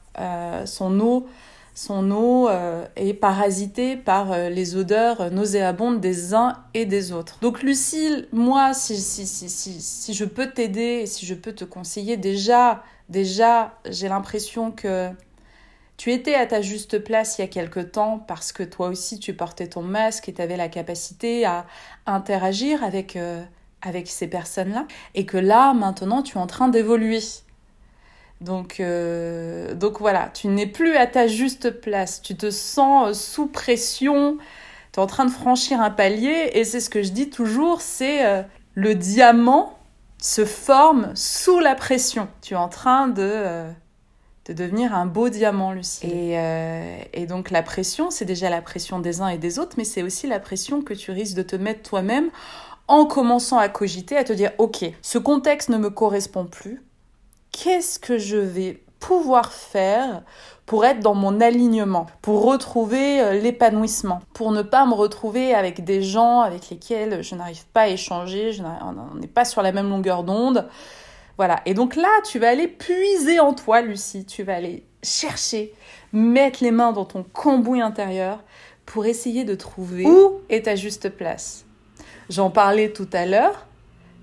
[0.64, 1.26] son eau
[1.74, 7.38] son eau euh, est parasitée par euh, les odeurs nauséabondes des uns et des autres.
[7.40, 12.16] Donc Lucille, moi, si, si, si, si, je peux t'aider, si je peux te conseiller,
[12.16, 15.08] déjà, déjà, j'ai l'impression que
[15.96, 19.18] tu étais à ta juste place il y a quelque temps parce que toi aussi
[19.18, 21.64] tu portais ton masque et tu avais la capacité à
[22.06, 23.42] interagir avec, euh,
[23.82, 24.86] avec ces personnes-là.
[25.14, 27.20] Et que là, maintenant, tu es en train d'évoluer.
[28.42, 33.14] Donc, euh, donc voilà, tu n'es plus à ta juste place, tu te sens euh,
[33.14, 34.36] sous pression,
[34.92, 37.80] tu es en train de franchir un palier et c'est ce que je dis toujours,
[37.80, 38.42] c'est euh,
[38.74, 39.78] le diamant
[40.18, 42.28] se forme sous la pression.
[42.42, 43.64] Tu es en train de,
[44.46, 46.06] de devenir un beau diamant, Lucie.
[46.06, 46.38] Et,
[47.12, 50.02] et donc la pression, c'est déjà la pression des uns et des autres, mais c'est
[50.04, 52.30] aussi la pression que tu risques de te mettre toi-même
[52.86, 56.80] en commençant à cogiter, à te dire, ok, ce contexte ne me correspond plus
[57.52, 60.22] qu'est-ce que je vais pouvoir faire
[60.66, 65.84] pour être dans mon alignement, pour retrouver euh, l'épanouissement, pour ne pas me retrouver avec
[65.84, 69.72] des gens avec lesquels je n'arrive pas à échanger, je on n'est pas sur la
[69.72, 70.68] même longueur d'onde.
[71.36, 71.60] Voilà.
[71.66, 74.24] Et donc là, tu vas aller puiser en toi, Lucie.
[74.24, 75.74] Tu vas aller chercher,
[76.12, 78.42] mettre les mains dans ton cambouis intérieur
[78.86, 80.40] pour essayer de trouver où?
[80.48, 81.64] est ta juste place.
[82.28, 83.66] J'en parlais tout à l'heure.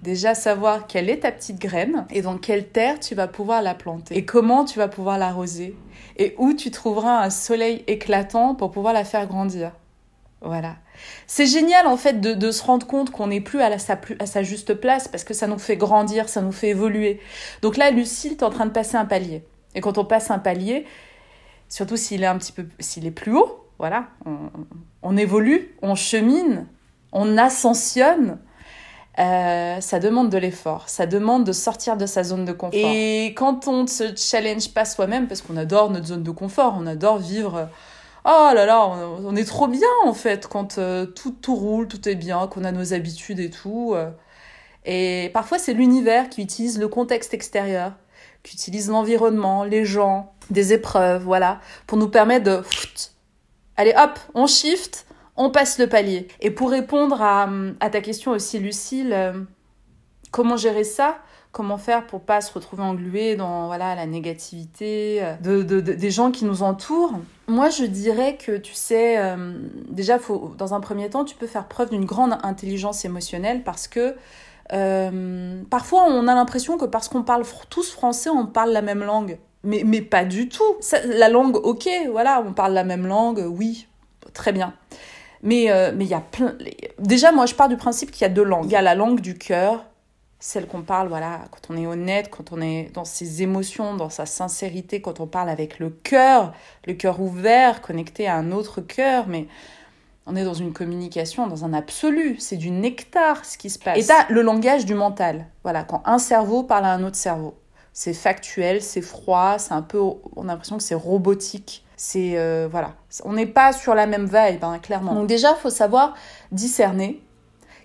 [0.02, 3.76] Déjà savoir quelle est ta petite graine et dans quelle terre tu vas pouvoir la
[3.76, 5.76] planter et comment tu vas pouvoir l'arroser
[6.18, 9.74] et où tu trouveras un soleil éclatant pour pouvoir la faire grandir.
[10.42, 10.78] Voilà.
[11.28, 14.44] C'est génial en fait de, se rendre compte qu'on n'est plus à, sa, à sa
[14.44, 17.20] juste place parce que ça nous fait grandir, ça nous fait évoluer.
[17.62, 19.44] Donc là, Lucille, tu es en train de passer un palier.
[19.76, 20.86] Et quand on passe un palier,
[21.68, 24.50] surtout s'il est un petit peu, s'il est plus haut, voilà, on,
[25.02, 26.68] on évolue, on chemine,
[27.12, 28.40] on ascensionne.
[29.20, 32.80] Euh, ça demande de l'effort, ça demande de sortir de sa zone de confort.
[32.82, 36.78] Et quand on ne se challenge pas soi-même, parce qu'on adore notre zone de confort,
[36.80, 37.68] on adore vivre,
[38.24, 42.08] oh là là, on, est trop bien en fait, quand euh, tout, tout roule, tout
[42.08, 43.92] est bien, qu'on a nos habitudes et tout.
[43.94, 44.10] Euh.
[44.86, 47.92] Et parfois c'est l'univers qui utilise le contexte extérieur,
[48.44, 52.62] qui utilise l'environnement, les gens, des épreuves, voilà, pour nous permettre de...
[53.76, 55.06] Allez hop, on shift,
[55.40, 56.28] on passe le palier.
[56.42, 57.50] Et pour répondre à,
[57.90, 59.34] ta question aussi, Lucille, euh,
[60.32, 61.18] comment gérer ça?
[61.52, 66.30] Comment faire pour pas se retrouver englué dans voilà la négativité euh, de, des gens
[66.30, 67.14] qui nous entourent?
[67.48, 69.58] Moi, je dirais que tu sais, euh,
[69.90, 73.88] déjà, faut, dans un premier temps, tu peux faire preuve d'une grande intelligence émotionnelle parce
[73.88, 74.16] que
[75.70, 79.40] parfois, on a l'impression que parce qu'on parle tous français, on parle la même langue.
[79.64, 80.76] Mais, mais pas du tout.
[81.06, 83.88] la langue, ok, voilà, on parle la même langue, oui,
[84.34, 84.74] très bien.
[85.42, 86.56] Mais euh, mais il y a plein.
[87.00, 88.66] Déjà, moi, je pars du principe qu'il y a deux langues.
[88.66, 89.86] Il y a la langue du cœur,
[90.40, 94.10] celle qu'on parle, voilà, quand on est honnête, quand on est dans ses émotions, dans
[94.10, 96.54] sa sincérité, quand on parle avec le cœur,
[96.86, 99.48] le cœur ouvert, connecté à un autre cœur, mais
[100.26, 103.98] on est dans une communication, dans un absolu, c'est du nectar ce qui se passe.
[103.98, 107.56] Et t'as le langage du mental, voilà, quand un cerveau parle à un autre cerveau.
[107.92, 111.84] C'est factuel, c'est froid, c'est un peu, on a l'impression que c'est robotique.
[112.02, 112.94] C'est euh, voilà,
[113.26, 115.14] on n'est pas sur la même vibe, hein, clairement.
[115.16, 116.16] Donc déjà, faut savoir
[116.54, 117.22] discerner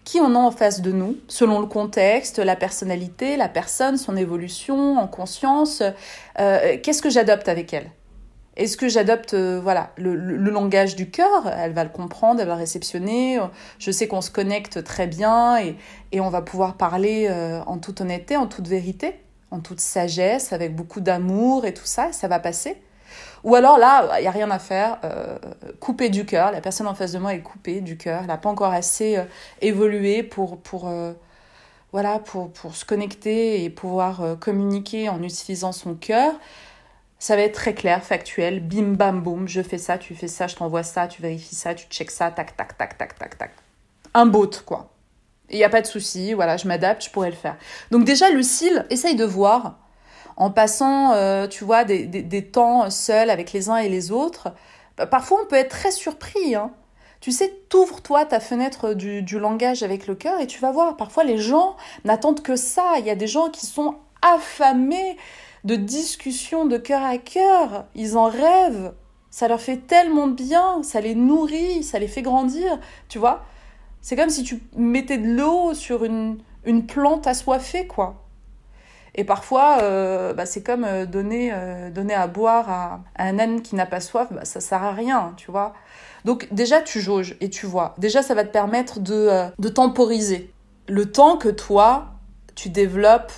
[0.05, 4.17] qui on a en face de nous, selon le contexte, la personnalité, la personne, son
[4.17, 5.83] évolution en conscience.
[6.39, 7.91] Euh, qu'est-ce que j'adopte avec elle?
[8.57, 11.49] Est-ce que j'adopte euh, voilà le, langage du cœur?
[11.49, 13.41] Elle va le comprendre, elle va le réceptionner.
[13.81, 15.75] Je sais qu'on se connecte très bien et,
[16.13, 17.29] et on va pouvoir parler
[17.67, 19.17] en toute honnêteté, en toute vérité,
[19.51, 22.13] en toute sagesse, avec beaucoup d'amour et tout ça.
[22.13, 22.77] ça va passer.
[23.45, 25.39] Ou alors là, il n'y a rien à faire, euh,
[25.79, 28.39] coupé du cœur, la personne en face de moi est coupée du cœur, elle n'a
[28.39, 29.25] pas encore assez euh,
[29.61, 31.13] évolué pour, pour, euh,
[31.93, 36.33] voilà, pour, pour se connecter et pouvoir euh, communiquer en utilisant son cœur.
[37.19, 40.47] Ça va être très clair, factuel, bim bam boum, je fais ça, tu fais ça,
[40.47, 43.51] je t'envoie ça, tu vérifies ça, tu checks ça, tac tac tac tac tac tac.
[44.15, 44.89] Un bot quoi.
[45.51, 47.57] Il n'y a pas de souci, voilà, je m'adapte, je pourrais le faire.
[47.91, 49.84] Donc déjà, Lucille, essaye de voir
[50.37, 54.53] en passant, euh, tu vois, des, des, temps seuls avec les uns et les autres,
[54.97, 56.55] bah, parfois on peut être très surpris.
[56.55, 56.73] Hein.
[57.21, 60.97] Tu sais, t'ouvres-toi ta fenêtre du, du, langage avec le cœur et tu vas voir,
[60.97, 62.95] parfois les gens n'attendent que ça.
[62.99, 65.17] Il y a des gens qui sont affamés
[65.65, 67.87] de discussions de cœur à cœur.
[67.95, 68.93] Ils en rêvent.
[69.31, 73.45] Ça leur fait tellement de bien, ça les nourrit, ça les fait grandir, tu vois.
[74.01, 78.24] C'est comme si tu mettais de l'eau sur une, une plante assoiffée, quoi.
[79.15, 83.63] Et parfois, euh, bah, c'est comme euh, donner, euh, donner à boire à, un âne
[83.63, 85.73] qui n'a pas soif, bah, ça sert à rien, tu vois.
[86.25, 87.95] Donc déjà, tu jauges et tu vois.
[87.99, 90.53] Déjà, ça va te permettre de, de temporiser
[90.89, 92.07] le temps que toi,
[92.55, 93.33] tu développes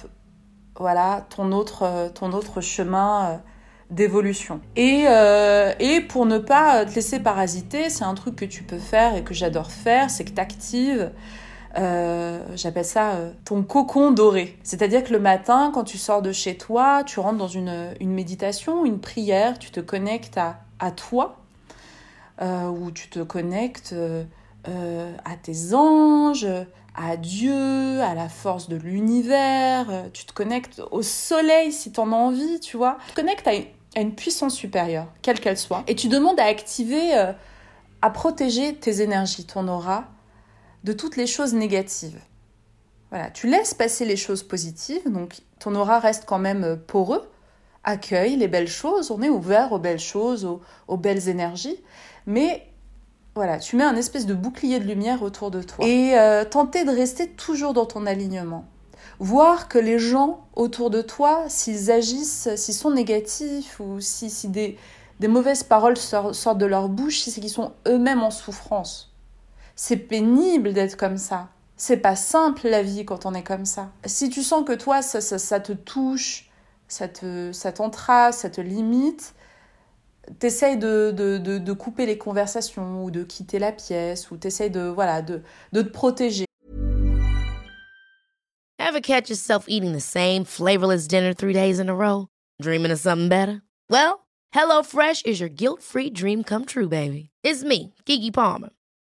[0.79, 3.41] voilà, ton, autre, ton autre chemin
[3.91, 4.61] d'évolution.
[4.77, 5.07] Et,
[5.81, 9.25] et pour ne pas te laisser parasiter, c'est un truc que tu peux faire et
[9.25, 11.11] que j'adore faire, c'est que tu actives
[11.79, 14.57] euh, j'appelle ça euh, ton cocon doré.
[14.63, 18.13] C'est-à-dire que le matin, quand tu sors de chez toi, tu rentres dans une, une
[18.13, 21.37] méditation, une prière, tu te connectes à, à toi,
[22.41, 23.95] euh, ou tu te connectes
[24.65, 26.49] à tes anges,
[26.97, 32.11] à Dieu, à la force de l'univers, tu te connectes au soleil si tu en
[32.11, 32.99] as envie, tu vois.
[33.07, 37.15] Tu te connectes à une puissance supérieure, quelle qu'elle soit, et tu demandes à activer,
[38.03, 40.07] à protéger tes énergies, ton aura,
[40.87, 42.21] de toutes les choses négatives.
[43.11, 47.29] Voilà, tu laisses passer les choses positives, donc ton aura reste quand même euh, poreux,
[47.83, 50.49] accueille les belles choses, on est ouvert aux belles choses,
[50.87, 51.77] aux, belles énergies,
[52.27, 52.69] mais
[53.35, 55.85] voilà, tu mets un espèce de bouclier de lumière autour de toi.
[55.85, 58.65] Et euh, tenter de rester toujours dans ton alignement.
[59.19, 64.79] Voir que les gens autour de toi, s'ils agissent, s'ils sont négatifs ou si, des,
[65.19, 69.16] des mauvaises paroles sortent de leur bouche, c'est qu'ils sont eux-mêmes en souffrance.
[69.79, 71.51] C'est pénible d'être comme ça.
[71.77, 73.91] C'est pas simple la vie quand on est comme ça.
[74.07, 76.49] Si tu sens que toi, ça, ça, te touche,
[76.89, 77.75] ça te, ça
[78.33, 79.35] ça te limite,
[80.39, 84.71] t'essayes de, de, de, de, couper les conversations ou de quitter la pièce ou t'essayes
[84.71, 85.43] de, voilà, de,
[85.73, 86.47] de te protéger.
[88.79, 92.29] Ever catch yourself eating the same flavorless dinner three days in a row?
[92.63, 93.61] Dreaming of something better?
[93.91, 97.29] Well, HelloFresh is your guilt-free dream come true, baby.
[97.45, 98.71] It's me, Kiki Palmer.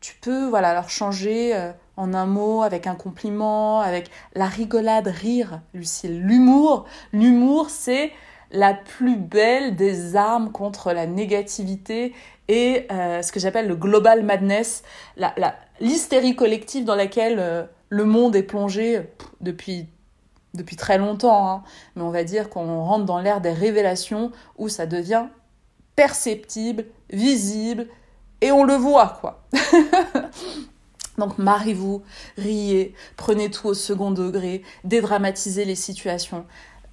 [0.00, 5.08] tu peux voilà, leur changer euh, en un mot, avec un compliment, avec la rigolade,
[5.08, 6.20] rire, Lucille.
[6.22, 8.12] L'humour, l'humour, c'est
[8.50, 12.14] la plus belle des armes contre la négativité
[12.48, 14.82] et euh, ce que j'appelle le global madness,
[15.78, 19.02] l'hystérie collective dans laquelle euh, le monde est plongé
[19.40, 19.86] depuis,
[20.54, 21.48] depuis très longtemps.
[21.48, 21.62] Hein.
[21.94, 25.26] Mais on va dire qu'on rentre dans l'ère des révélations où ça devient
[25.94, 27.86] perceptible, visible,
[28.40, 29.42] et on le voit, quoi.
[31.18, 32.02] Donc mariez-vous,
[32.38, 36.46] riez, prenez tout au second degré, dédramatisez les situations.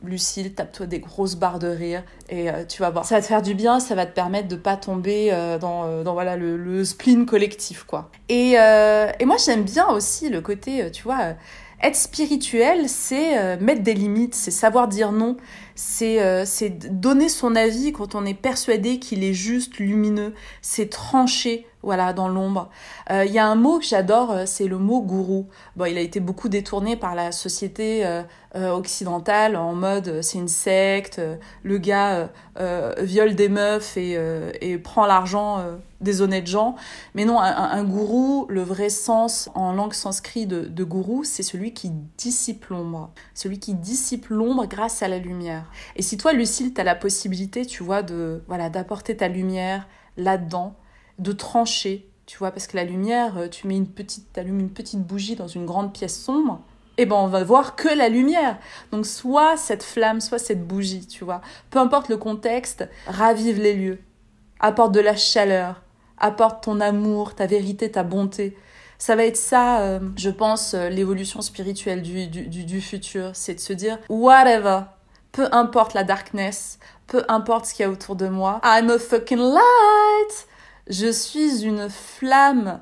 [0.04, 3.04] Lucille, tape-toi des grosses barres de rire et euh, tu vas voir.
[3.04, 5.86] Ça va te faire du bien, ça va te permettre de pas tomber euh, dans,
[5.86, 8.12] euh, dans, voilà, le, spleen collectif, quoi.
[8.30, 11.34] Et, et moi, j'aime bien aussi le côté, tu vois,
[11.82, 15.38] être spirituel, c'est mettre des limites, c'est savoir dire non,
[15.76, 22.12] c'est donner son avis quand on est persuadé qu'il est juste, lumineux, c'est trancher voilà,
[22.12, 22.70] dans l'ombre.
[23.10, 25.48] Il y a un mot que j'adore, c'est le mot gourou.
[25.78, 28.06] Bon, il a été beaucoup détourné par la société
[28.58, 32.30] euh, occidentale en mode euh, c'est une secte, euh, le gars
[32.98, 35.64] viole des meufs et, prend l'argent
[36.02, 36.76] des honnêtes gens.
[37.14, 41.74] Mais non, un, gourou, le vrai sens en langue sanskrit de, de gourou, c'est celui
[41.74, 43.12] qui dissipe l'ombre.
[43.36, 45.66] Celui qui dissipe l'ombre grâce à la lumière.
[45.96, 49.88] Et si toi, Lucille, tu as la possibilité, tu vois, de voilà d'apporter ta lumière
[50.18, 50.76] là-dedans,
[51.20, 55.02] de trancher, tu vois, parce que la lumière, tu mets une petite, allumes une petite
[55.02, 56.62] bougie dans une grande pièce sombre,
[56.98, 58.58] eh ben on va voir que la lumière.
[58.92, 61.42] Donc soit cette flamme, soit cette bougie, tu vois.
[61.70, 64.00] Peu importe le contexte, ravive les lieux,
[64.60, 65.84] apporte de la chaleur,
[66.18, 68.58] apporte ton amour, ta vérité, ta bonté.
[68.98, 73.30] Ça va être ça, euh, je pense, euh, l'évolution spirituelle du, du, du futur.
[73.34, 74.82] C'est de se dire, whatever,
[75.32, 78.98] peu importe la darkness, peu importe ce qu'il y a autour de moi, I'm a
[78.98, 80.48] fucking light.
[80.90, 82.82] Je suis une flamme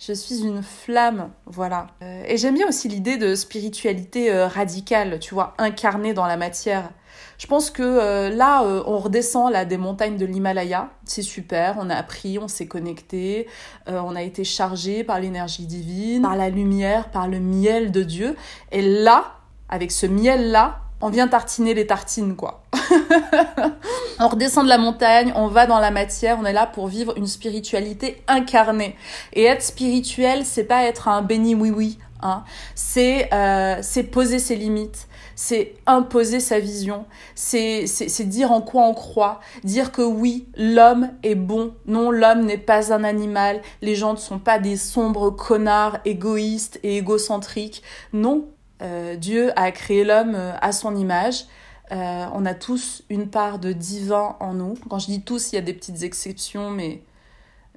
[0.00, 1.88] je suis une flamme, voilà.
[2.02, 6.38] Euh, et j'aime bien aussi l'idée de spiritualité euh, radicale, tu vois, incarnée dans la
[6.38, 6.88] matière.
[7.36, 10.88] Je pense que euh, là, on redescend là des montagnes de l'Himalaya.
[11.04, 13.46] C'est super, on a appris, on s'est connecté,
[13.86, 18.36] on a été chargé par l'énergie divine, par la lumière, par le miel de Dieu.
[18.72, 19.34] Et là,
[19.68, 22.62] avec ce miel-là, on vient tartiner les tartines, quoi.
[24.18, 27.16] on redescend de la montagne, on va dans la matière, on est là pour vivre
[27.16, 28.96] une spiritualité incarnée.
[29.32, 32.44] Et être spirituel, c'est pas être un béni oui-oui, hein.
[32.74, 37.86] C'est euh, c'est poser ses limites, c'est imposer sa vision, c'est
[38.26, 42.92] dire en quoi on croit, dire que oui, l'homme est bon, non, l'homme n'est pas
[42.92, 47.82] un animal, les gens ne sont pas des sombres connards égoïstes et égocentriques,
[48.12, 48.48] non,
[48.82, 51.44] euh, Dieu a créé l'homme euh, à son image.
[51.92, 54.74] Euh, on a tous une part de divin en nous.
[54.88, 57.02] Quand je dis tous, il y a des petites exceptions, mais,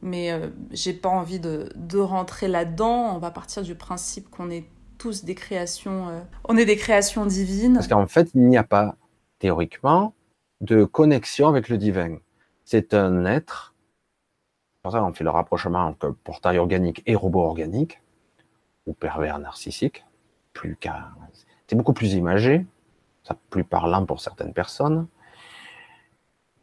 [0.04, 0.32] mais
[0.70, 3.16] j'ai pas envie de, de rentrer là-dedans.
[3.16, 4.66] On va partir du principe qu'on est
[5.00, 7.74] tous des créations, on est des créations divines.
[7.74, 8.98] Parce qu'en fait, il n'y a pas,
[9.40, 10.14] théoriquement,
[10.62, 12.18] de connexion avec le divin.
[12.66, 13.74] C'est un être,
[14.84, 18.00] pour ça on fait le rapprochement entre portail organique et robot organique,
[18.86, 20.06] ou pervers narcissique,
[20.54, 21.10] plus qu'à.
[21.68, 22.66] C'est beaucoup plus imagé,
[23.24, 25.08] ça plus parlant pour certaines personnes.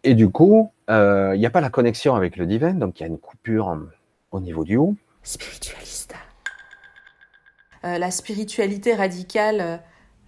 [0.02, 3.02] Et du coup, euh, il n'y a pas la connexion avec le divin, donc il
[3.02, 3.76] y a une coupure
[4.30, 4.94] au niveau du haut.
[5.22, 6.16] Spiritualista.
[7.84, 9.80] Euh, la spiritualité radicale,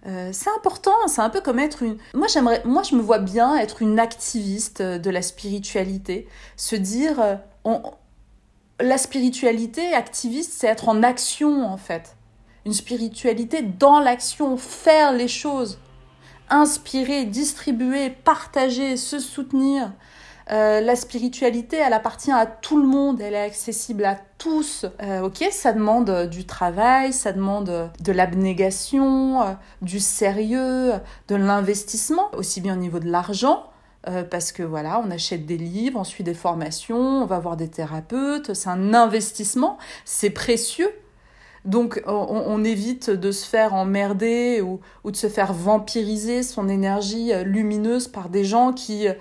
[0.05, 0.95] euh, c'est important.
[1.07, 1.97] C'est un peu comme être une.
[2.13, 2.61] Moi, j'aimerais.
[2.65, 6.27] Moi, je me vois bien être une activiste de la spiritualité.
[6.55, 7.81] Se dire, on...
[8.79, 12.15] la spiritualité activiste, c'est être en action en fait
[12.65, 15.79] une spiritualité dans l'action, faire les choses,
[16.49, 19.91] inspirer, distribuer, partager, se soutenir.
[20.51, 24.85] Euh, la spiritualité, elle appartient à tout le monde, elle est accessible à tous.
[25.01, 30.93] Euh, ok, ça demande du travail, ça demande de l'abnégation, euh, du sérieux,
[31.29, 33.69] de l'investissement, aussi bien au niveau de l'argent,
[34.09, 37.55] euh, parce que voilà, on achète des livres, on suit des formations, on va voir
[37.55, 40.91] des thérapeutes, c'est un investissement, c'est précieux.
[41.65, 47.43] Donc on, évite de se faire emmerder ou, de se faire vampiriser son énergie euh,
[47.43, 49.13] lumineuse par des gens qui, euh,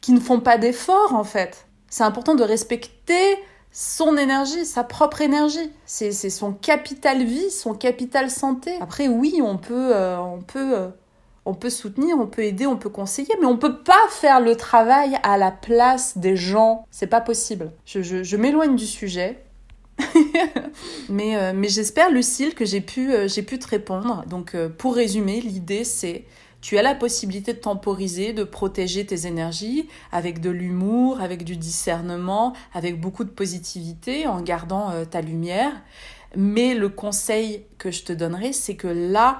[0.00, 1.66] qui ne font pas d'efforts en fait.
[1.88, 3.36] C'est important de respecter
[3.70, 5.70] son énergie, sa propre énergie.
[5.84, 8.72] C'est son capital vie, son capital santé.
[8.80, 10.92] Après oui, on peut, on peut
[11.44, 14.56] on peut soutenir, on peut aider, on peut conseiller, mais on peut pas faire le
[14.56, 16.86] travail à la place des gens.
[16.90, 17.72] C'est pas possible.
[17.84, 19.42] Je, m'éloigne du sujet.
[21.08, 24.24] mais, euh, mais j'espère, Lucille, que j'ai pu, euh, pu te répondre.
[24.28, 26.24] Donc, euh, pour résumer, l'idée, c'est
[26.60, 31.56] tu as la possibilité de temporiser, de protéger tes énergies avec de l'humour, avec du
[31.56, 35.72] discernement, avec beaucoup de positivité, en gardant ta lumière.
[36.36, 39.38] Mais le conseil que je te donnerai, c'est que là,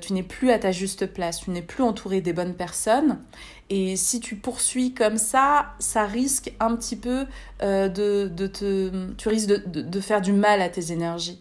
[0.00, 3.20] tu n'es plus à ta juste place, tu n'es plus entouré des bonnes personnes.
[3.70, 7.26] Et si tu poursuis comme ça, ça risque un petit peu
[7.62, 9.12] euh, de, te...
[9.14, 11.40] Tu risques de, faire du mal à tes énergies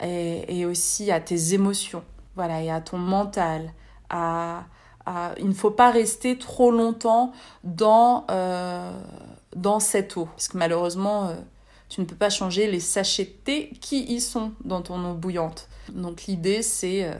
[0.00, 2.04] et, aussi à tes émotions,
[2.36, 3.72] voilà, et à ton mental.
[4.10, 4.64] À,
[5.38, 7.32] il ne faut pas rester trop longtemps
[7.64, 8.92] dans, euh,
[9.56, 10.26] dans cette eau.
[10.26, 11.34] Parce que malheureusement
[11.92, 15.12] tu ne peux pas changer les sachets de thé qui y sont dans ton eau
[15.12, 15.68] bouillante.
[15.92, 17.12] Donc l'idée c'est euh,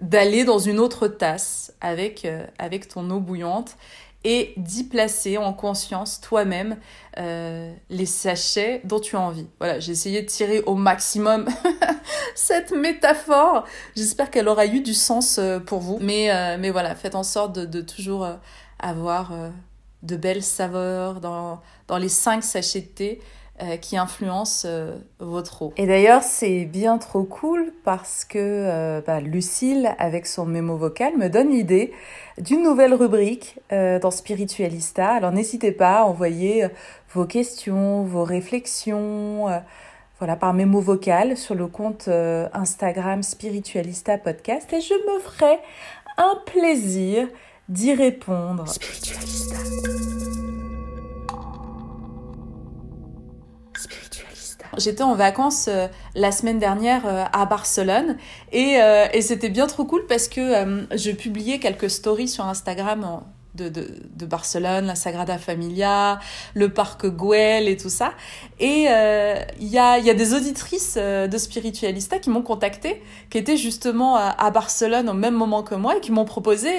[0.00, 3.76] d'aller dans une autre tasse avec, euh, avec ton eau bouillante
[4.22, 6.76] et d'y placer en conscience toi-même
[7.18, 9.46] euh, les sachets dont tu as envie.
[9.58, 11.48] Voilà, j'ai essayé de tirer au maximum
[12.34, 13.64] cette métaphore.
[13.96, 15.98] J'espère qu'elle aura eu du sens pour vous.
[16.02, 18.28] Mais, mais voilà, faites en sorte de, de toujours
[18.78, 19.32] avoir
[20.02, 23.20] de belles saveurs dans, dans les cinq sachets de thé.
[23.62, 25.74] Euh, qui influence euh, votre eau.
[25.76, 31.18] Et d'ailleurs, c'est bien trop cool parce que euh, bah, Lucille, avec son mémo vocal,
[31.18, 31.92] me donne l'idée
[32.38, 35.10] d'une nouvelle rubrique dans Spiritualista.
[35.10, 36.68] Alors n'hésitez pas à envoyer
[37.12, 39.48] vos questions, vos réflexions.
[40.18, 45.58] voilà, par mémo vocal sur le compte Instagram Spiritualista Podcast et je me ferai
[46.16, 47.28] un plaisir
[47.68, 48.66] d'y répondre.
[48.66, 49.56] Spiritualista.
[54.78, 58.16] J'étais en vacances euh, la semaine dernière euh, à Barcelone
[58.52, 60.40] et, euh, et c'était bien trop cool parce que
[60.96, 63.22] je publiais quelques stories sur Instagram
[63.54, 66.20] de, Barcelone, la Sagrada Familia,
[66.54, 68.12] le parc Güell et tout ça.
[68.58, 68.86] Et
[69.60, 75.08] il y, a, des auditrices de Spiritualista qui m'ont contacté, qui étaient justement à, Barcelone
[75.08, 76.70] au même moment que moi et qui m'ont proposé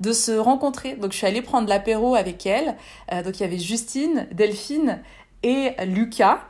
[0.00, 0.94] de se rencontrer.
[0.94, 2.76] Donc je suis allée prendre l'apéro avec elles.
[3.24, 5.00] donc il y avait Justine, Delphine
[5.42, 6.40] et Lucas.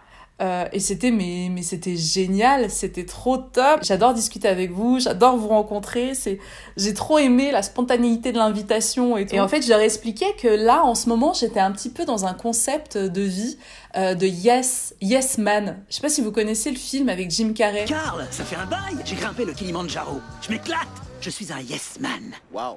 [0.43, 3.81] Euh, et c'était mais, mais c'était génial, c'était trop top.
[3.83, 6.15] J'adore discuter avec vous, j'adore vous rencontrer.
[6.15, 6.39] C'est
[6.77, 9.35] j'ai trop aimé la spontanéité de l'invitation et tout.
[9.35, 12.05] Et en fait, je leur expliquais que là, en ce moment, j'étais un petit peu
[12.05, 13.57] dans un concept de vie
[13.97, 15.79] euh, de yes yes man.
[15.89, 17.87] Je sais pas si vous connaissez le film avec Jim Carrey.
[17.87, 18.97] Carl, ça fait un bail.
[19.07, 20.21] J'ai grimpé le Kilimanjaro.
[20.43, 20.87] Je m'éclate.
[21.23, 22.35] Je suis un yes man.
[22.53, 22.77] Wow.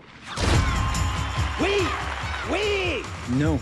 [1.61, 1.67] Oui,
[2.51, 3.03] oui.
[3.37, 3.59] Non.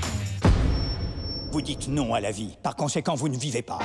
[1.51, 3.79] Vous dites non à la vie, par conséquent vous ne vivez pas.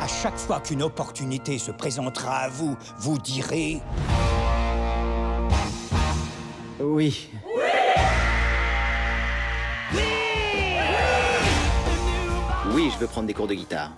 [0.00, 3.80] À chaque fois qu'une opportunité se présentera à vous, vous direz...
[6.78, 7.30] Oui.
[9.94, 10.00] Oui
[12.72, 13.92] Oui, je veux prendre des cours de guitare.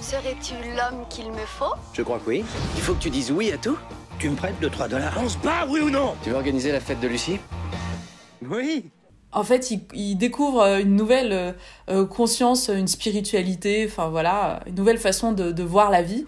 [0.00, 1.74] Serais-tu l'homme qu'il me faut?
[1.92, 2.44] Je crois que oui.
[2.76, 3.76] Il faut que tu dises oui à tout.
[4.18, 6.14] Tu me prêtes 2-3 dollars On se bat, oui ou non?
[6.22, 7.40] Tu veux organiser la fête de Lucie?
[8.48, 8.88] Oui
[9.38, 11.52] en fait, il, découvre euh, une nouvelle euh,
[11.90, 16.26] euh, conscience, une spiritualité, enfin voilà, une nouvelle façon de, de voir la vie.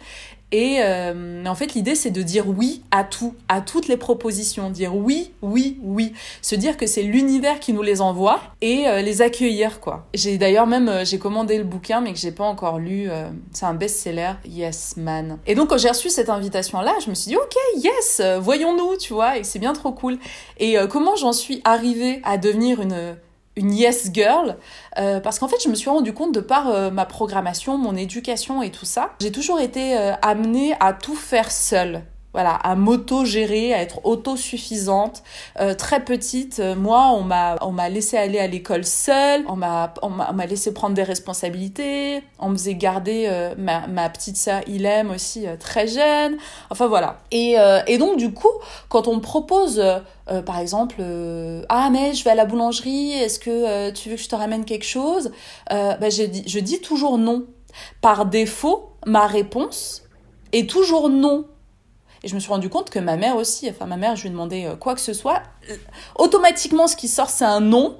[0.52, 4.70] Et euh, en fait, l'idée, c'est de dire oui à tout, à toutes les propositions,
[4.70, 9.00] dire oui, oui, oui, se dire que c'est l'univers qui nous les envoie et euh,
[9.00, 10.06] les accueillir, quoi.
[10.12, 13.08] J'ai d'ailleurs même, euh, j'ai commandé le bouquin, mais que j'ai pas encore lu.
[13.52, 15.38] c'est un best-seller, Yes Man.
[15.46, 19.12] Et donc, quand j'ai reçu cette invitation-là, je me suis dit, ok, yes, voyons-nous, tu
[19.12, 20.18] vois, et c'est bien trop cool.
[20.58, 23.16] Et comment j'en suis arrivée à devenir une
[23.56, 24.56] une yes girl
[24.98, 27.96] euh, parce qu'en fait je me suis rendu compte de par euh, ma programmation, mon
[27.96, 32.02] éducation et tout ça, j'ai toujours été euh, amenée à tout faire seule
[32.32, 35.22] voilà, à m'auto-gérer, à être autosuffisante.
[35.58, 39.56] Euh, très petite, euh, moi, on m'a, on m'a laissé aller à l'école seule, on
[39.56, 44.36] m'a, on m'a, laissé prendre des responsabilités, on me faisait garder euh, ma, ma petite
[44.36, 46.36] sœur Ilem aussi très jeune.
[46.70, 47.18] Enfin voilà.
[47.32, 47.56] Et,
[47.86, 48.48] et donc du coup,
[48.88, 49.82] quand on me propose,
[50.46, 51.02] par exemple,
[51.68, 54.64] ah mais je vais à la boulangerie, est-ce que tu veux que je te ramène
[54.64, 55.32] quelque chose?
[55.68, 57.46] Bah, je, dis, je dis toujours non.
[58.00, 60.02] Par défaut, ma réponse
[60.52, 61.46] est toujours non.
[62.22, 64.28] Et je me suis rendu compte que ma mère aussi, enfin ma mère, je lui
[64.28, 65.42] ai demandé euh, quoi que ce soit,
[66.16, 67.96] automatiquement ce qui sort c'est un non.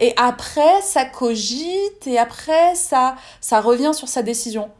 [0.00, 4.70] Et après, ça cogite et après, ça, ça revient sur sa décision.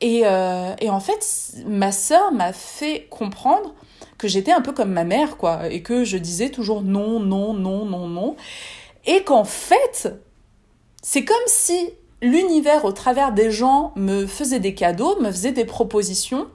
[0.00, 3.74] Et, euh, et en fait, ma sœur m'a fait comprendre
[4.18, 7.54] que j'étais un peu comme ma mère, quoi, et que je disais toujours non, non,
[7.54, 8.36] non, non, non.
[9.04, 10.14] Et qu'en fait,
[11.02, 11.90] c'est comme si
[12.22, 16.48] l'univers, au travers des gens, me faisait des cadeaux, me faisait des propositions,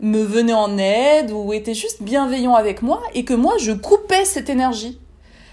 [0.00, 4.24] me venait en aide ou était juste bienveillant avec moi, et que moi, je coupais
[4.24, 5.00] cette énergie.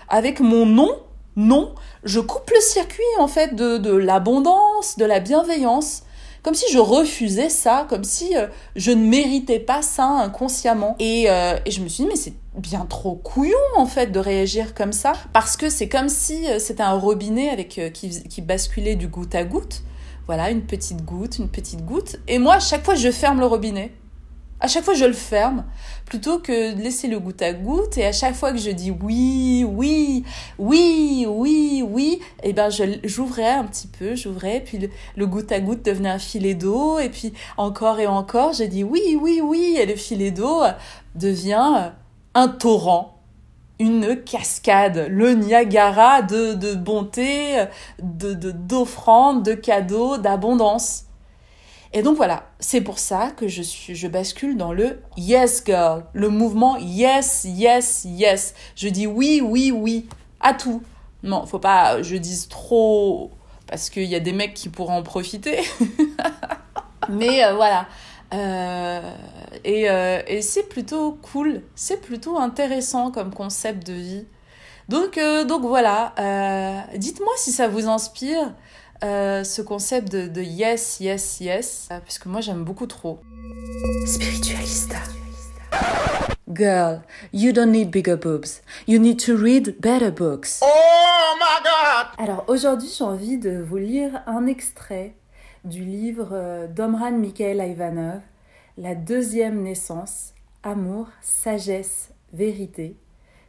[0.07, 0.91] Avec mon non,
[1.35, 1.73] non,
[2.03, 6.03] je coupe le circuit, en fait, de, de l'abondance, de la bienveillance
[6.45, 10.95] comme si je refusais ça, comme si euh, je ne méritais pas ça inconsciemment.
[10.99, 14.19] Et, euh, et je me suis dit, mais c'est bien trop couillon en fait de
[14.19, 18.41] réagir comme ça, parce que c'est comme si euh, c'était un robinet avec qui, qui
[18.43, 19.81] basculait du goutte à goutte.
[20.27, 22.17] Voilà, une petite goutte, une petite goutte.
[22.27, 23.91] Et moi, à chaque fois, je ferme le robinet
[24.59, 25.65] à chaque fois je le ferme
[26.05, 28.91] plutôt que de laisser le goutte à goutte et à chaque fois que je dis
[28.91, 30.23] oui oui
[30.57, 32.69] oui oui oui et eh ben
[33.03, 37.09] j'ouvrais un petit peu j'ouvrais puis le, goutte à goutte devenait un filet d'eau et
[37.09, 40.63] puis encore et encore je dis oui oui oui et le filet d'eau
[41.15, 41.91] devient
[42.33, 43.15] un torrent
[43.79, 47.65] une cascade, le Niagara de, de bonté,
[48.01, 51.04] de d'offrandes, de cadeaux, d'abondance.
[51.97, 56.75] Et donc voilà, c'est pour ça que je, bascule dans le yes girl, le mouvement
[56.75, 58.53] yes, yes, yes.
[58.75, 60.05] Je dis oui, oui, oui
[60.41, 60.83] à tout.
[61.23, 63.31] Non, faut pas je dise trop
[63.65, 65.59] parce qu'il y a des mecs qui pourraient en profiter.
[67.09, 67.87] Mais euh, voilà.
[68.33, 69.11] Euh,
[69.63, 74.25] et, euh, et c'est plutôt cool, c'est plutôt intéressant comme concept de vie.
[74.89, 75.17] Donc,
[75.47, 76.13] donc voilà,
[76.97, 78.53] dites-moi si ça vous inspire.
[79.03, 83.19] Euh, ce concept de, yes, yes, yes, euh, puisque moi j'aime beaucoup trop.
[84.05, 84.97] Spiritualista.
[86.53, 87.01] Girl,
[87.33, 88.61] you don't need bigger boobs.
[88.87, 90.61] You need to read better books.
[90.63, 92.07] Oh my god!
[92.17, 95.15] Alors aujourd'hui, j'ai envie de vous lire un extrait
[95.65, 98.21] du livre euh, d'Omran Mikhail Ivanov,
[98.77, 100.33] La deuxième naissance,
[100.63, 102.95] Amour, sagesse, vérité.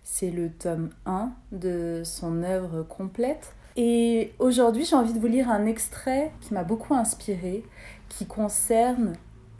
[0.02, 3.55] C'est le tome 1 de son œuvre complète.
[3.76, 7.62] Et aujourd'hui, j'ai envie de vous lire un extrait qui m'a beaucoup inspiré,
[8.08, 9.12] qui concerne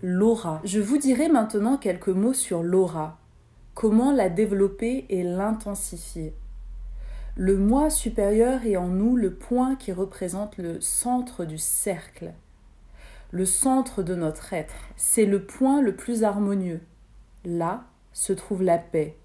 [0.03, 0.63] l'aura.
[0.65, 3.19] Je vous dirai maintenant quelques mots sur l'aura.
[3.75, 6.35] Comment la développer et l'intensifier.
[7.37, 12.33] Le moi supérieur est en nous le point qui représente le centre du cercle,
[13.31, 14.73] le centre de notre être.
[14.97, 16.81] C'est le point le plus harmonieux.
[17.45, 19.19] Là se trouve la paix,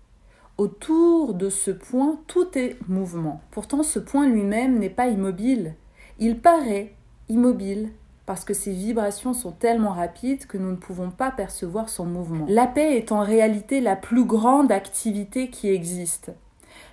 [0.61, 3.41] Autour de ce point, tout est mouvement.
[3.49, 5.73] Pourtant, ce point lui-même n'est pas immobile.
[6.19, 6.93] Il paraît
[7.29, 7.89] immobile
[8.27, 12.45] parce que ses vibrations sont tellement rapides que nous ne pouvons pas percevoir son mouvement.
[12.47, 16.31] La paix est en réalité la plus grande activité qui existe.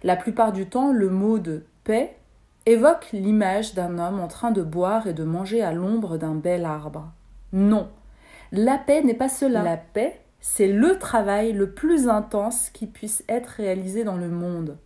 [0.03, 2.17] La plupart du temps, le mot de paix
[2.65, 6.65] évoque l'image d'un homme en train de boire et de manger à l'ombre d'un bel
[6.65, 7.13] arbre.
[7.53, 7.89] Non,
[8.51, 9.63] la paix n'est pas cela.
[9.63, 14.79] La paix, c'est le travail le plus intense qui puisse être réalisé dans le monde.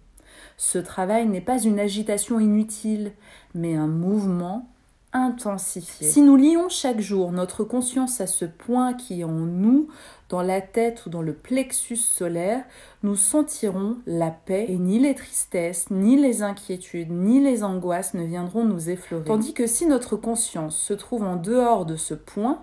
[0.57, 3.13] Ce travail n'est pas une agitation inutile,
[3.55, 4.69] mais un mouvement
[5.13, 6.09] intensifié.
[6.09, 9.89] Si nous lions chaque jour notre conscience à ce point qui est en nous,
[10.31, 12.65] dans la tête ou dans le plexus solaire,
[13.03, 18.25] nous sentirons la paix et ni les tristesses, ni les inquiétudes, ni les angoisses ne
[18.25, 19.25] viendront nous effleurer.
[19.25, 22.63] Tandis que si notre conscience se trouve en dehors de ce point,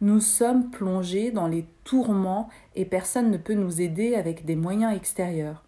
[0.00, 4.96] nous sommes plongés dans les tourments et personne ne peut nous aider avec des moyens
[4.96, 5.64] extérieurs,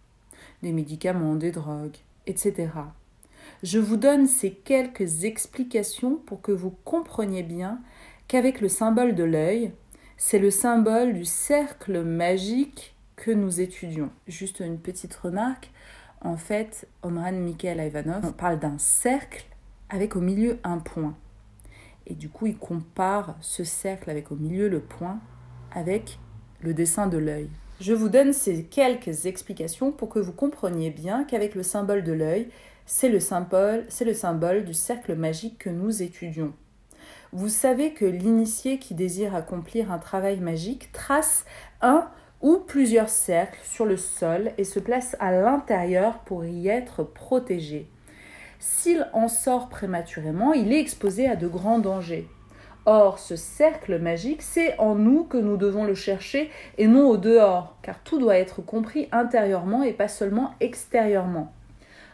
[0.63, 2.69] des médicaments, des drogues, etc.
[3.63, 7.79] Je vous donne ces quelques explications pour que vous compreniez bien
[8.27, 9.71] qu'avec le symbole de l'œil,
[10.17, 14.09] c'est le symbole du cercle magique que nous étudions.
[14.27, 15.71] Juste une petite remarque,
[16.21, 19.45] en fait, Omran Mikhail Ivanov parle d'un cercle
[19.89, 21.15] avec au milieu un point.
[22.07, 25.19] Et du coup, il compare ce cercle avec au milieu le point
[25.73, 26.19] avec
[26.61, 27.49] le dessin de l'œil.
[27.79, 32.11] Je vous donne ces quelques explications pour que vous compreniez bien qu'avec le symbole de
[32.11, 32.49] l'œil,
[32.85, 36.53] c'est le symbole, c'est le symbole du cercle magique que nous étudions.
[37.33, 41.45] Vous savez que l'initié qui désire accomplir un travail magique trace
[41.81, 42.07] un
[42.41, 47.87] ou plusieurs cercles sur le sol et se place à l'intérieur pour y être protégé.
[48.63, 52.27] S'il en sort prématurément, il est exposé à de grands dangers.
[52.85, 57.17] Or, ce cercle magique, c'est en nous que nous devons le chercher et non au
[57.17, 61.51] dehors, car tout doit être compris intérieurement et pas seulement extérieurement.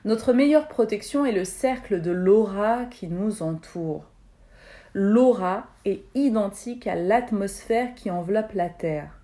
[0.05, 4.05] Notre meilleure protection est le cercle de l'aura qui nous entoure.
[4.93, 9.19] L'aura est identique à l'atmosphère qui enveloppe la Terre.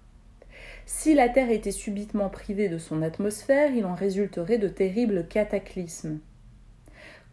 [0.85, 6.19] Si la Terre était subitement privée de son atmosphère, il en résulterait de terribles cataclysmes.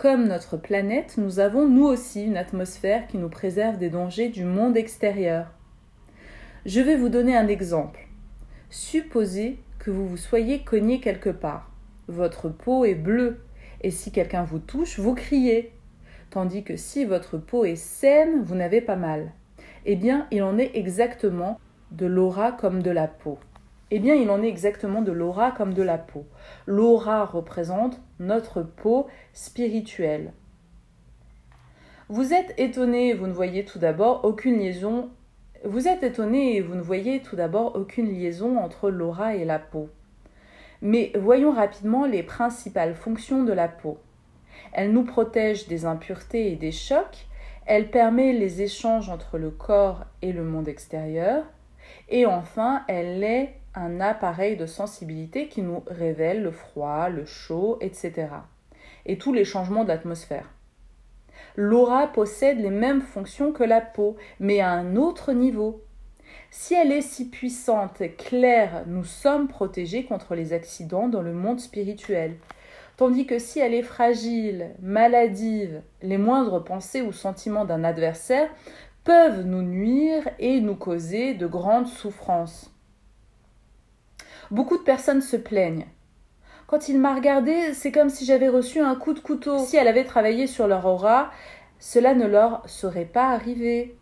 [0.00, 4.46] Comme notre planète, nous avons nous aussi une atmosphère qui nous préserve des dangers du
[4.46, 5.52] monde extérieur.
[6.64, 8.08] Je vais vous donner un exemple.
[8.70, 11.70] Supposez que vous vous soyez cogné quelque part.
[12.08, 13.42] Votre peau est bleue,
[13.82, 15.70] et si quelqu'un vous touche, vous criez.
[16.30, 19.32] Tandis que si votre peau est saine, vous n'avez pas mal.
[19.84, 23.38] Eh bien, il en est exactement de l'aura comme de la peau.
[23.90, 26.26] Eh bien, il en est exactement de l'aura comme de la peau.
[26.66, 30.32] L'aura représente notre peau spirituelle.
[32.08, 35.10] Vous êtes étonné, vous ne voyez tout d'abord aucune liaison.
[35.64, 39.58] Vous êtes étonné et vous ne voyez tout d'abord aucune liaison entre l'aura et la
[39.58, 39.88] peau.
[40.82, 43.98] Mais voyons rapidement les principales fonctions de la peau.
[44.72, 47.26] Elle nous protège des impuretés et des chocs,
[47.66, 51.44] elle permet les échanges entre le corps et le monde extérieur,
[52.08, 57.78] et enfin elle est un appareil de sensibilité qui nous révèle le froid, le chaud,
[57.80, 58.28] etc.
[59.06, 60.50] et tous les changements de l'atmosphère.
[61.56, 65.82] L'aura possède les mêmes fonctions que la peau, mais à un autre niveau.
[66.50, 71.60] Si elle est si puissante, claire, nous sommes protégés contre les accidents dans le monde
[71.60, 72.36] spirituel.
[72.96, 78.50] Tandis que si elle est fragile, maladive, les moindres pensées ou sentiments d'un adversaire
[79.04, 82.70] peuvent nous nuire et nous causer de grandes souffrances.
[84.50, 85.86] Beaucoup de personnes se plaignent.
[86.66, 89.58] Quand il m'a regardé, c'est comme si j'avais reçu un coup de couteau.
[89.58, 91.30] Si elle avait travaillé sur leur aura,
[91.78, 93.96] cela ne leur serait pas arrivé.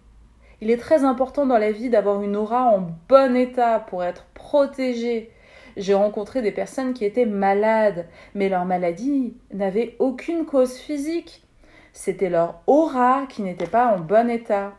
[0.63, 4.25] Il est très important dans la vie d'avoir une aura en bon état pour être
[4.35, 5.31] protégé.
[5.77, 11.47] J'ai rencontré des personnes qui étaient malades, mais leur maladie n'avait aucune cause physique.
[11.93, 14.73] C'était leur aura qui n'était pas en bon état.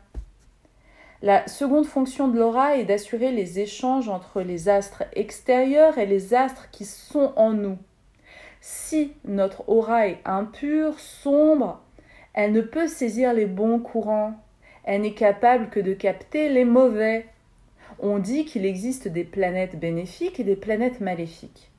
[1.22, 6.34] La seconde fonction de l'aura est d'assurer les échanges entre les astres extérieurs et les
[6.34, 7.78] astres qui sont en nous.
[8.62, 11.82] Si notre aura est impure, sombre,
[12.34, 14.34] elle ne peut saisir les bons courants.
[14.86, 17.26] Elle n'est capable que de capter les mauvais.
[18.00, 21.70] On dit qu'il existe des planètes bénéfiques et des planètes maléfiques.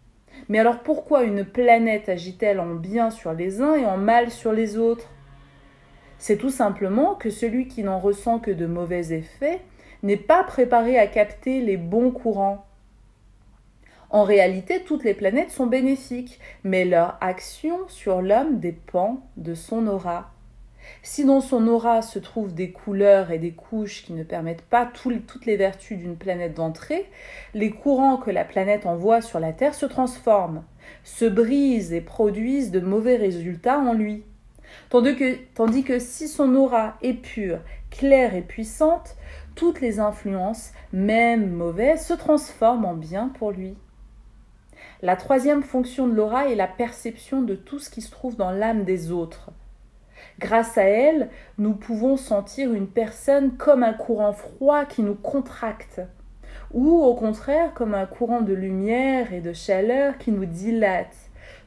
[0.51, 4.53] Mais alors pourquoi une planète agit-elle en bien sur les uns et en mal sur
[4.53, 5.09] les autres?
[6.20, 9.62] C'est tout simplement que celui qui n'en ressent que de mauvais effets
[10.02, 12.66] n'est pas préparé à capter les bons courants.
[14.10, 19.86] En réalité, toutes les planètes sont bénéfiques, mais leur action sur l'homme dépend de son
[19.86, 20.30] aura.
[21.02, 24.84] Si dans son aura se trouvent des couleurs et des couches qui ne permettent pas
[24.84, 27.08] toutes les vertus d'une planète d'entrer,
[27.54, 30.64] les courants que la planète envoie sur la Terre se transforment,
[31.02, 34.24] se brisent et produisent de mauvais résultats en lui.
[34.88, 37.60] Tandis que, que si son aura est pure,
[37.90, 39.16] claire et puissante,
[39.54, 43.76] toutes les influences, même mauvaises, se transforment en bien pour lui.
[45.02, 48.50] La troisième fonction de l'aura est la perception de tout ce qui se trouve dans
[48.50, 49.50] l'âme des autres.
[50.38, 56.00] Grâce à elle, nous pouvons sentir une personne comme un courant froid qui nous contracte,
[56.72, 61.16] ou au contraire comme un courant de lumière et de chaleur qui nous dilate,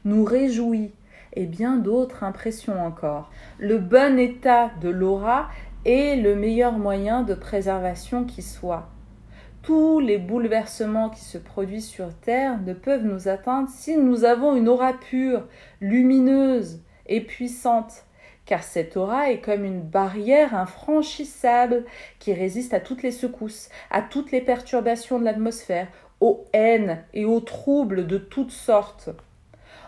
[0.04, 0.92] nous réjouit,
[1.34, 3.30] et bien d'autres impressions encore.
[3.58, 5.48] Le bon état de l'aura
[5.84, 8.88] est le meilleur moyen de préservation qui soit.
[9.62, 14.56] Tous les bouleversements qui se produisent sur Terre ne peuvent nous atteindre si nous avons
[14.56, 15.46] une aura pure,
[15.80, 18.04] lumineuse et puissante,
[18.44, 21.84] car cette aura est comme une barrière infranchissable
[22.18, 25.88] qui résiste à toutes les secousses, à toutes les perturbations de l'atmosphère,
[26.20, 29.10] aux haines et aux troubles de toutes sortes.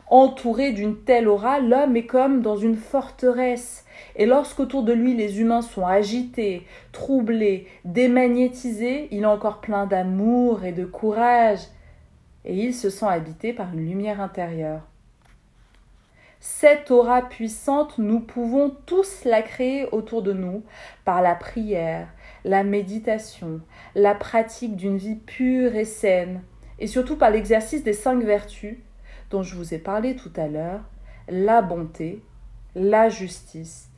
[0.09, 3.85] Entouré d'une telle aura, l'homme est comme dans une forteresse.
[4.15, 10.65] Et lorsqu'autour de lui les humains sont agités, troublés, démagnétisés, il est encore plein d'amour
[10.65, 11.61] et de courage.
[12.45, 14.83] Et il se sent habité par une lumière intérieure.
[16.39, 20.63] Cette aura puissante, nous pouvons tous la créer autour de nous
[21.05, 22.07] par la prière,
[22.45, 23.61] la méditation,
[23.97, 26.43] la pratique d'une vie pure et saine,
[26.79, 28.77] et surtout par l'exercice des cinq vertus
[29.31, 30.81] dont je vous ai parlé tout à l'heure,
[31.29, 32.23] la bonté,
[32.75, 33.89] la justice,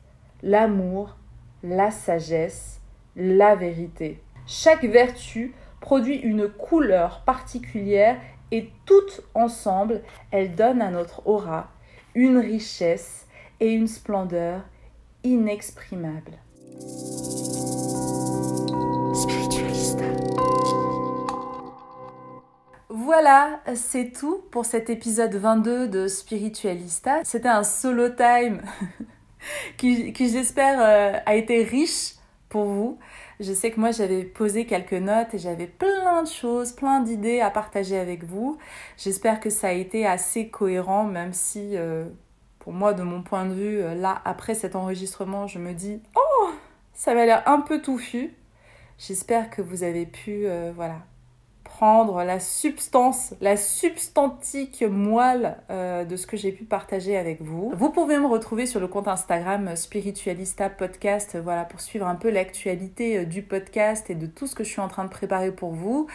[0.41, 1.17] l'amour,
[1.63, 2.79] la sagesse,
[3.15, 4.21] la vérité.
[4.47, 8.17] Chaque vertu produit une couleur particulière
[8.51, 10.01] et toutes ensemble,
[10.31, 11.69] elles donnent à notre aura
[12.15, 13.27] une richesse
[13.59, 14.61] et une splendeur
[15.23, 16.39] inexprimables.
[23.01, 27.21] Voilà, c'est tout pour cet épisode 22 de Spiritualista.
[27.23, 28.61] C'était un solo time
[29.77, 32.15] qui, j'espère euh, a été riche
[32.49, 32.99] pour vous.
[33.39, 37.39] Je sais que moi j'avais posé quelques notes et j'avais plein de choses, plein d'idées
[37.39, 38.57] à partager avec vous.
[38.97, 42.03] J'espère que ça a été assez cohérent même si euh,
[42.59, 46.49] pour moi, de mon point de vue, là, après cet enregistrement, je me dis, oh,
[46.91, 48.33] ça m'a l'air un peu touffu.
[48.97, 50.45] J'espère que vous avez pu,
[50.75, 50.97] voilà,
[51.81, 57.71] la substance, la substantique moelle euh, de ce que j'ai pu partager avec vous.
[57.73, 62.29] Vous pouvez me retrouver sur le compte Instagram Spiritualista Podcast, voilà, pour suivre un peu
[62.29, 65.51] l'actualité euh, du podcast et de tout ce que je suis en train de préparer
[65.51, 66.07] pour vous.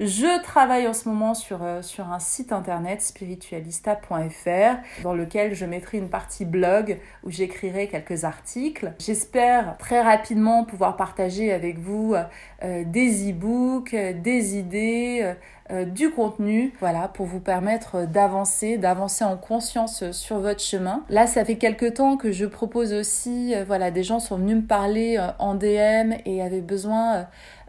[0.00, 5.66] Je travaille en ce moment sur, euh, sur un site internet spiritualista.fr dans lequel je
[5.66, 8.94] mettrai une partie blog où j'écrirai quelques articles.
[8.98, 12.14] J'espère très rapidement pouvoir partager avec vous
[12.62, 15.34] euh, des e-books, des idées,
[15.70, 21.04] euh, du contenu, voilà, pour vous permettre d'avancer, d'avancer en conscience sur votre chemin.
[21.10, 24.62] Là, ça fait quelques temps que je propose aussi, voilà, des gens sont venus me
[24.62, 27.22] parler en DM et avaient besoin euh,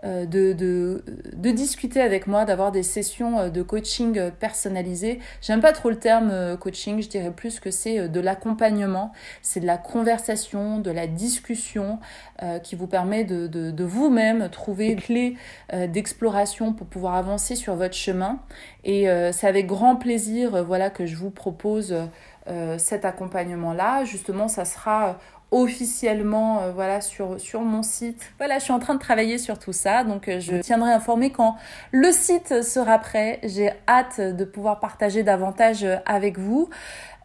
[0.03, 1.03] de, de,
[1.35, 5.19] de, discuter avec moi, d'avoir des sessions euh, de coaching euh, personnalisées.
[5.41, 9.67] J'aime pas trop le terme coaching, je dirais plus que c'est de l'accompagnement, c'est de
[9.67, 11.99] la conversation, de la discussion
[12.63, 15.37] qui vous permet de, de vous-même trouver une clé
[15.71, 18.39] d'exploration pour pouvoir avancer sur votre chemin.
[18.83, 21.95] Et c'est avec grand plaisir voilà, que je vous propose
[22.77, 24.05] cet accompagnement-là.
[24.05, 25.19] Justement, ça sera
[25.51, 28.31] officiellement euh, voilà sur sur mon site.
[28.37, 31.31] Voilà, je suis en train de travailler sur tout ça donc euh, je tiendrai informé
[31.31, 31.57] quand
[31.91, 33.39] le site sera prêt.
[33.43, 36.69] J'ai hâte de pouvoir partager davantage euh, avec vous.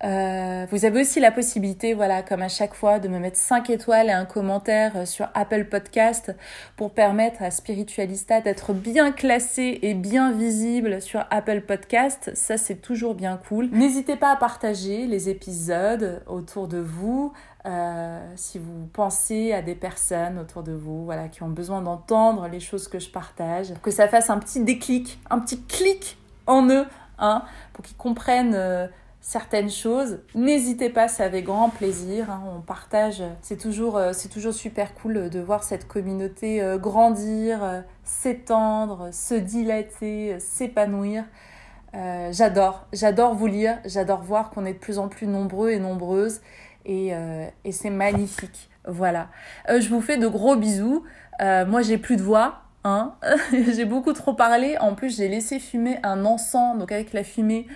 [0.03, 4.09] vous avez aussi la possibilité, voilà, comme à chaque fois, de me mettre 5 étoiles
[4.09, 6.35] et un commentaire sur Apple Podcast
[6.77, 12.31] pour permettre à Spiritualista d'être bien classé et bien visible sur Apple Podcast.
[12.35, 13.71] Ça, c'est toujours bien cool.
[13.73, 17.33] N'hésitez pas à partager les épisodes autour de vous,
[17.67, 22.47] euh, si vous pensez à des personnes autour de vous voilà, qui ont besoin d'entendre
[22.47, 26.69] les choses que je partage, que ça fasse un petit déclic, un petit clic en
[26.69, 26.85] eux,
[27.19, 27.43] hein,
[27.73, 28.87] pour qu'ils comprennent euh,
[29.21, 30.21] certaines choses.
[30.37, 32.31] N'hésitez pas, c'est avec grand plaisir.
[32.31, 37.83] Hein, on partage, c'est toujours, euh, c'est toujours super cool de voir cette communauté grandir,
[38.05, 41.25] s'étendre, se dilater, s'épanouir.
[42.31, 46.41] j'adore, j'adore vous lire, j'adore voir qu'on est de plus en plus nombreux et nombreuses
[46.89, 48.69] euh, et, c'est magnifique.
[48.87, 49.29] Voilà.
[49.69, 51.05] Euh, je vous fais de gros bisous.
[51.41, 52.63] Euh, moi, j'ai plus de voix.
[52.85, 53.15] Hein
[53.53, 54.77] j'ai beaucoup trop parlé.
[54.79, 56.79] En plus, j'ai laissé fumer un encens.
[56.79, 57.67] Donc, avec la fumée,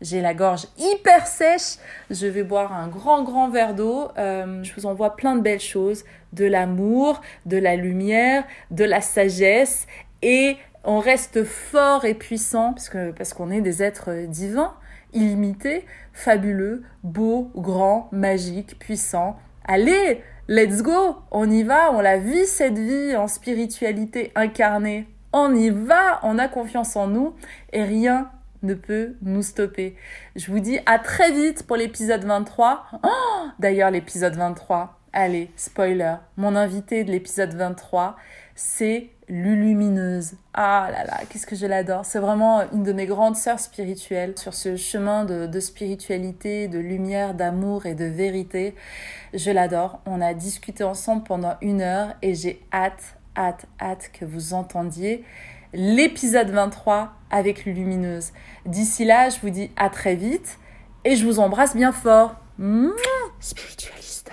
[0.00, 1.76] j'ai la gorge hyper sèche.
[2.10, 4.08] Je vais boire un grand, grand verre d'eau.
[4.16, 6.04] je vous envoie plein de belles choses.
[6.32, 9.86] De l'amour, de la lumière, de la sagesse.
[10.22, 14.74] Et on reste fort et puissant parce parce qu'on est des êtres divins
[15.14, 19.38] illimité, fabuleux, beau, grand, magique, puissant.
[19.64, 25.08] Allez, let's go, on y va, on la vit cette vie en spiritualité incarnée.
[25.32, 27.34] On y va, on a confiance en nous
[27.72, 28.30] et rien
[28.62, 29.96] ne peut nous stopper.
[30.36, 32.86] Je vous dis à très vite pour l'épisode 23.
[33.58, 38.16] D'ailleurs, l'épisode 23, allez, spoiler, mon invité de l'épisode 23,
[38.54, 40.34] c'est Lulumineuse.
[40.52, 42.04] Ah là là, qu'est-ce que je l'adore.
[42.04, 47.34] C'est vraiment une de mes grandes sœurs spirituelles sur ce chemin de, spiritualité, de lumière,
[47.34, 48.74] d'amour et de vérité.
[49.32, 50.00] Je l'adore.
[50.06, 55.24] On a discuté ensemble pendant une heure et j'ai hâte, hâte, hâte que vous entendiez
[55.72, 58.32] l'épisode 23 avec Lulumineuse.
[58.66, 60.58] D'ici là, je vous dis à très vite
[61.04, 62.36] et je vous embrasse bien fort.
[63.40, 64.32] Spiritualista.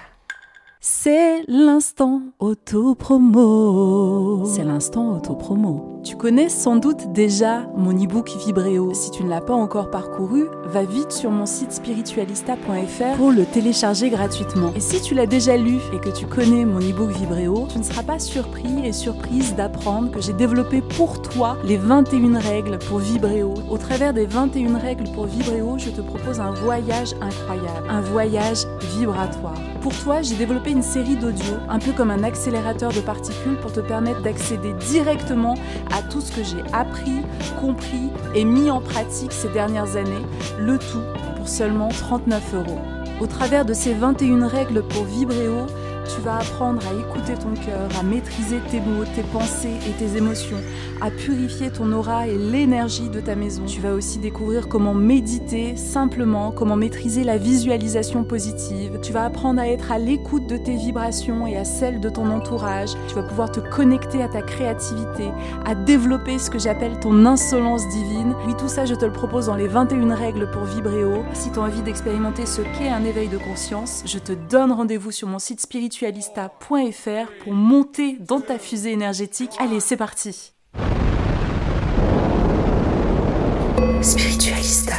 [1.03, 4.45] C'est l'instant auto-promo.
[4.45, 5.99] C'est l'instant auto-promo.
[6.03, 8.93] Tu connais sans doute déjà mon e-book Vibréo.
[8.93, 13.45] Si tu ne l'as pas encore parcouru, va vite sur mon site spiritualista.fr pour le
[13.45, 14.73] télécharger gratuitement.
[14.75, 17.83] Et si tu l'as déjà lu et que tu connais mon e-book Vibréo, tu ne
[17.83, 22.99] seras pas surpris et surprise d'apprendre que j'ai développé pour toi les 21 règles pour
[22.99, 23.55] Vibréo.
[23.71, 28.67] Au travers des 21 règles pour Vibréo, je te propose un voyage incroyable, un voyage
[28.95, 29.57] vibratoire.
[29.81, 33.73] Pour toi, j'ai développé une série d'audio, un peu comme un accélérateur de particules pour
[33.73, 35.55] te permettre d'accéder directement
[35.91, 37.23] à tout ce que j'ai appris,
[37.59, 40.23] compris et mis en pratique ces dernières années,
[40.59, 41.01] le tout
[41.35, 42.79] pour seulement 39 euros.
[43.19, 45.65] Au travers de ces 21 règles pour Vibréo,
[46.07, 50.17] tu vas apprendre à écouter ton cœur, à maîtriser tes mots, tes pensées et tes
[50.17, 50.57] émotions,
[51.01, 53.63] à purifier ton aura et l'énergie de ta maison.
[53.65, 58.99] Tu vas aussi découvrir comment méditer simplement, comment maîtriser la visualisation positive.
[59.01, 62.31] Tu vas apprendre à être à l'écoute de tes vibrations et à celles de ton
[62.31, 62.91] entourage.
[63.07, 65.29] Tu vas pouvoir te connecter à ta créativité,
[65.65, 68.35] à développer ce que j'appelle ton insolence divine.
[68.47, 71.23] Oui, tout ça, je te le propose dans les 21 règles pour Vibréo.
[71.33, 75.11] Si tu as envie d'expérimenter ce qu'est un éveil de conscience, je te donne rendez-vous
[75.11, 79.51] sur mon site spirituel spiritualista.fr pour monter dans ta fusée énergétique.
[79.59, 80.53] Allez, c'est parti.
[84.01, 84.97] Spiritualista.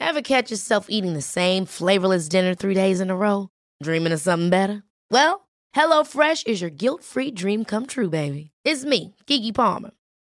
[0.00, 3.48] Ever catch yourself eating the same flavorless dinner three days in a row?
[3.82, 4.82] Dreaming of something better?
[5.10, 8.50] Well, HelloFresh is your guilt-free dream come true, baby.
[8.64, 9.90] It's me, Kiki Palmer.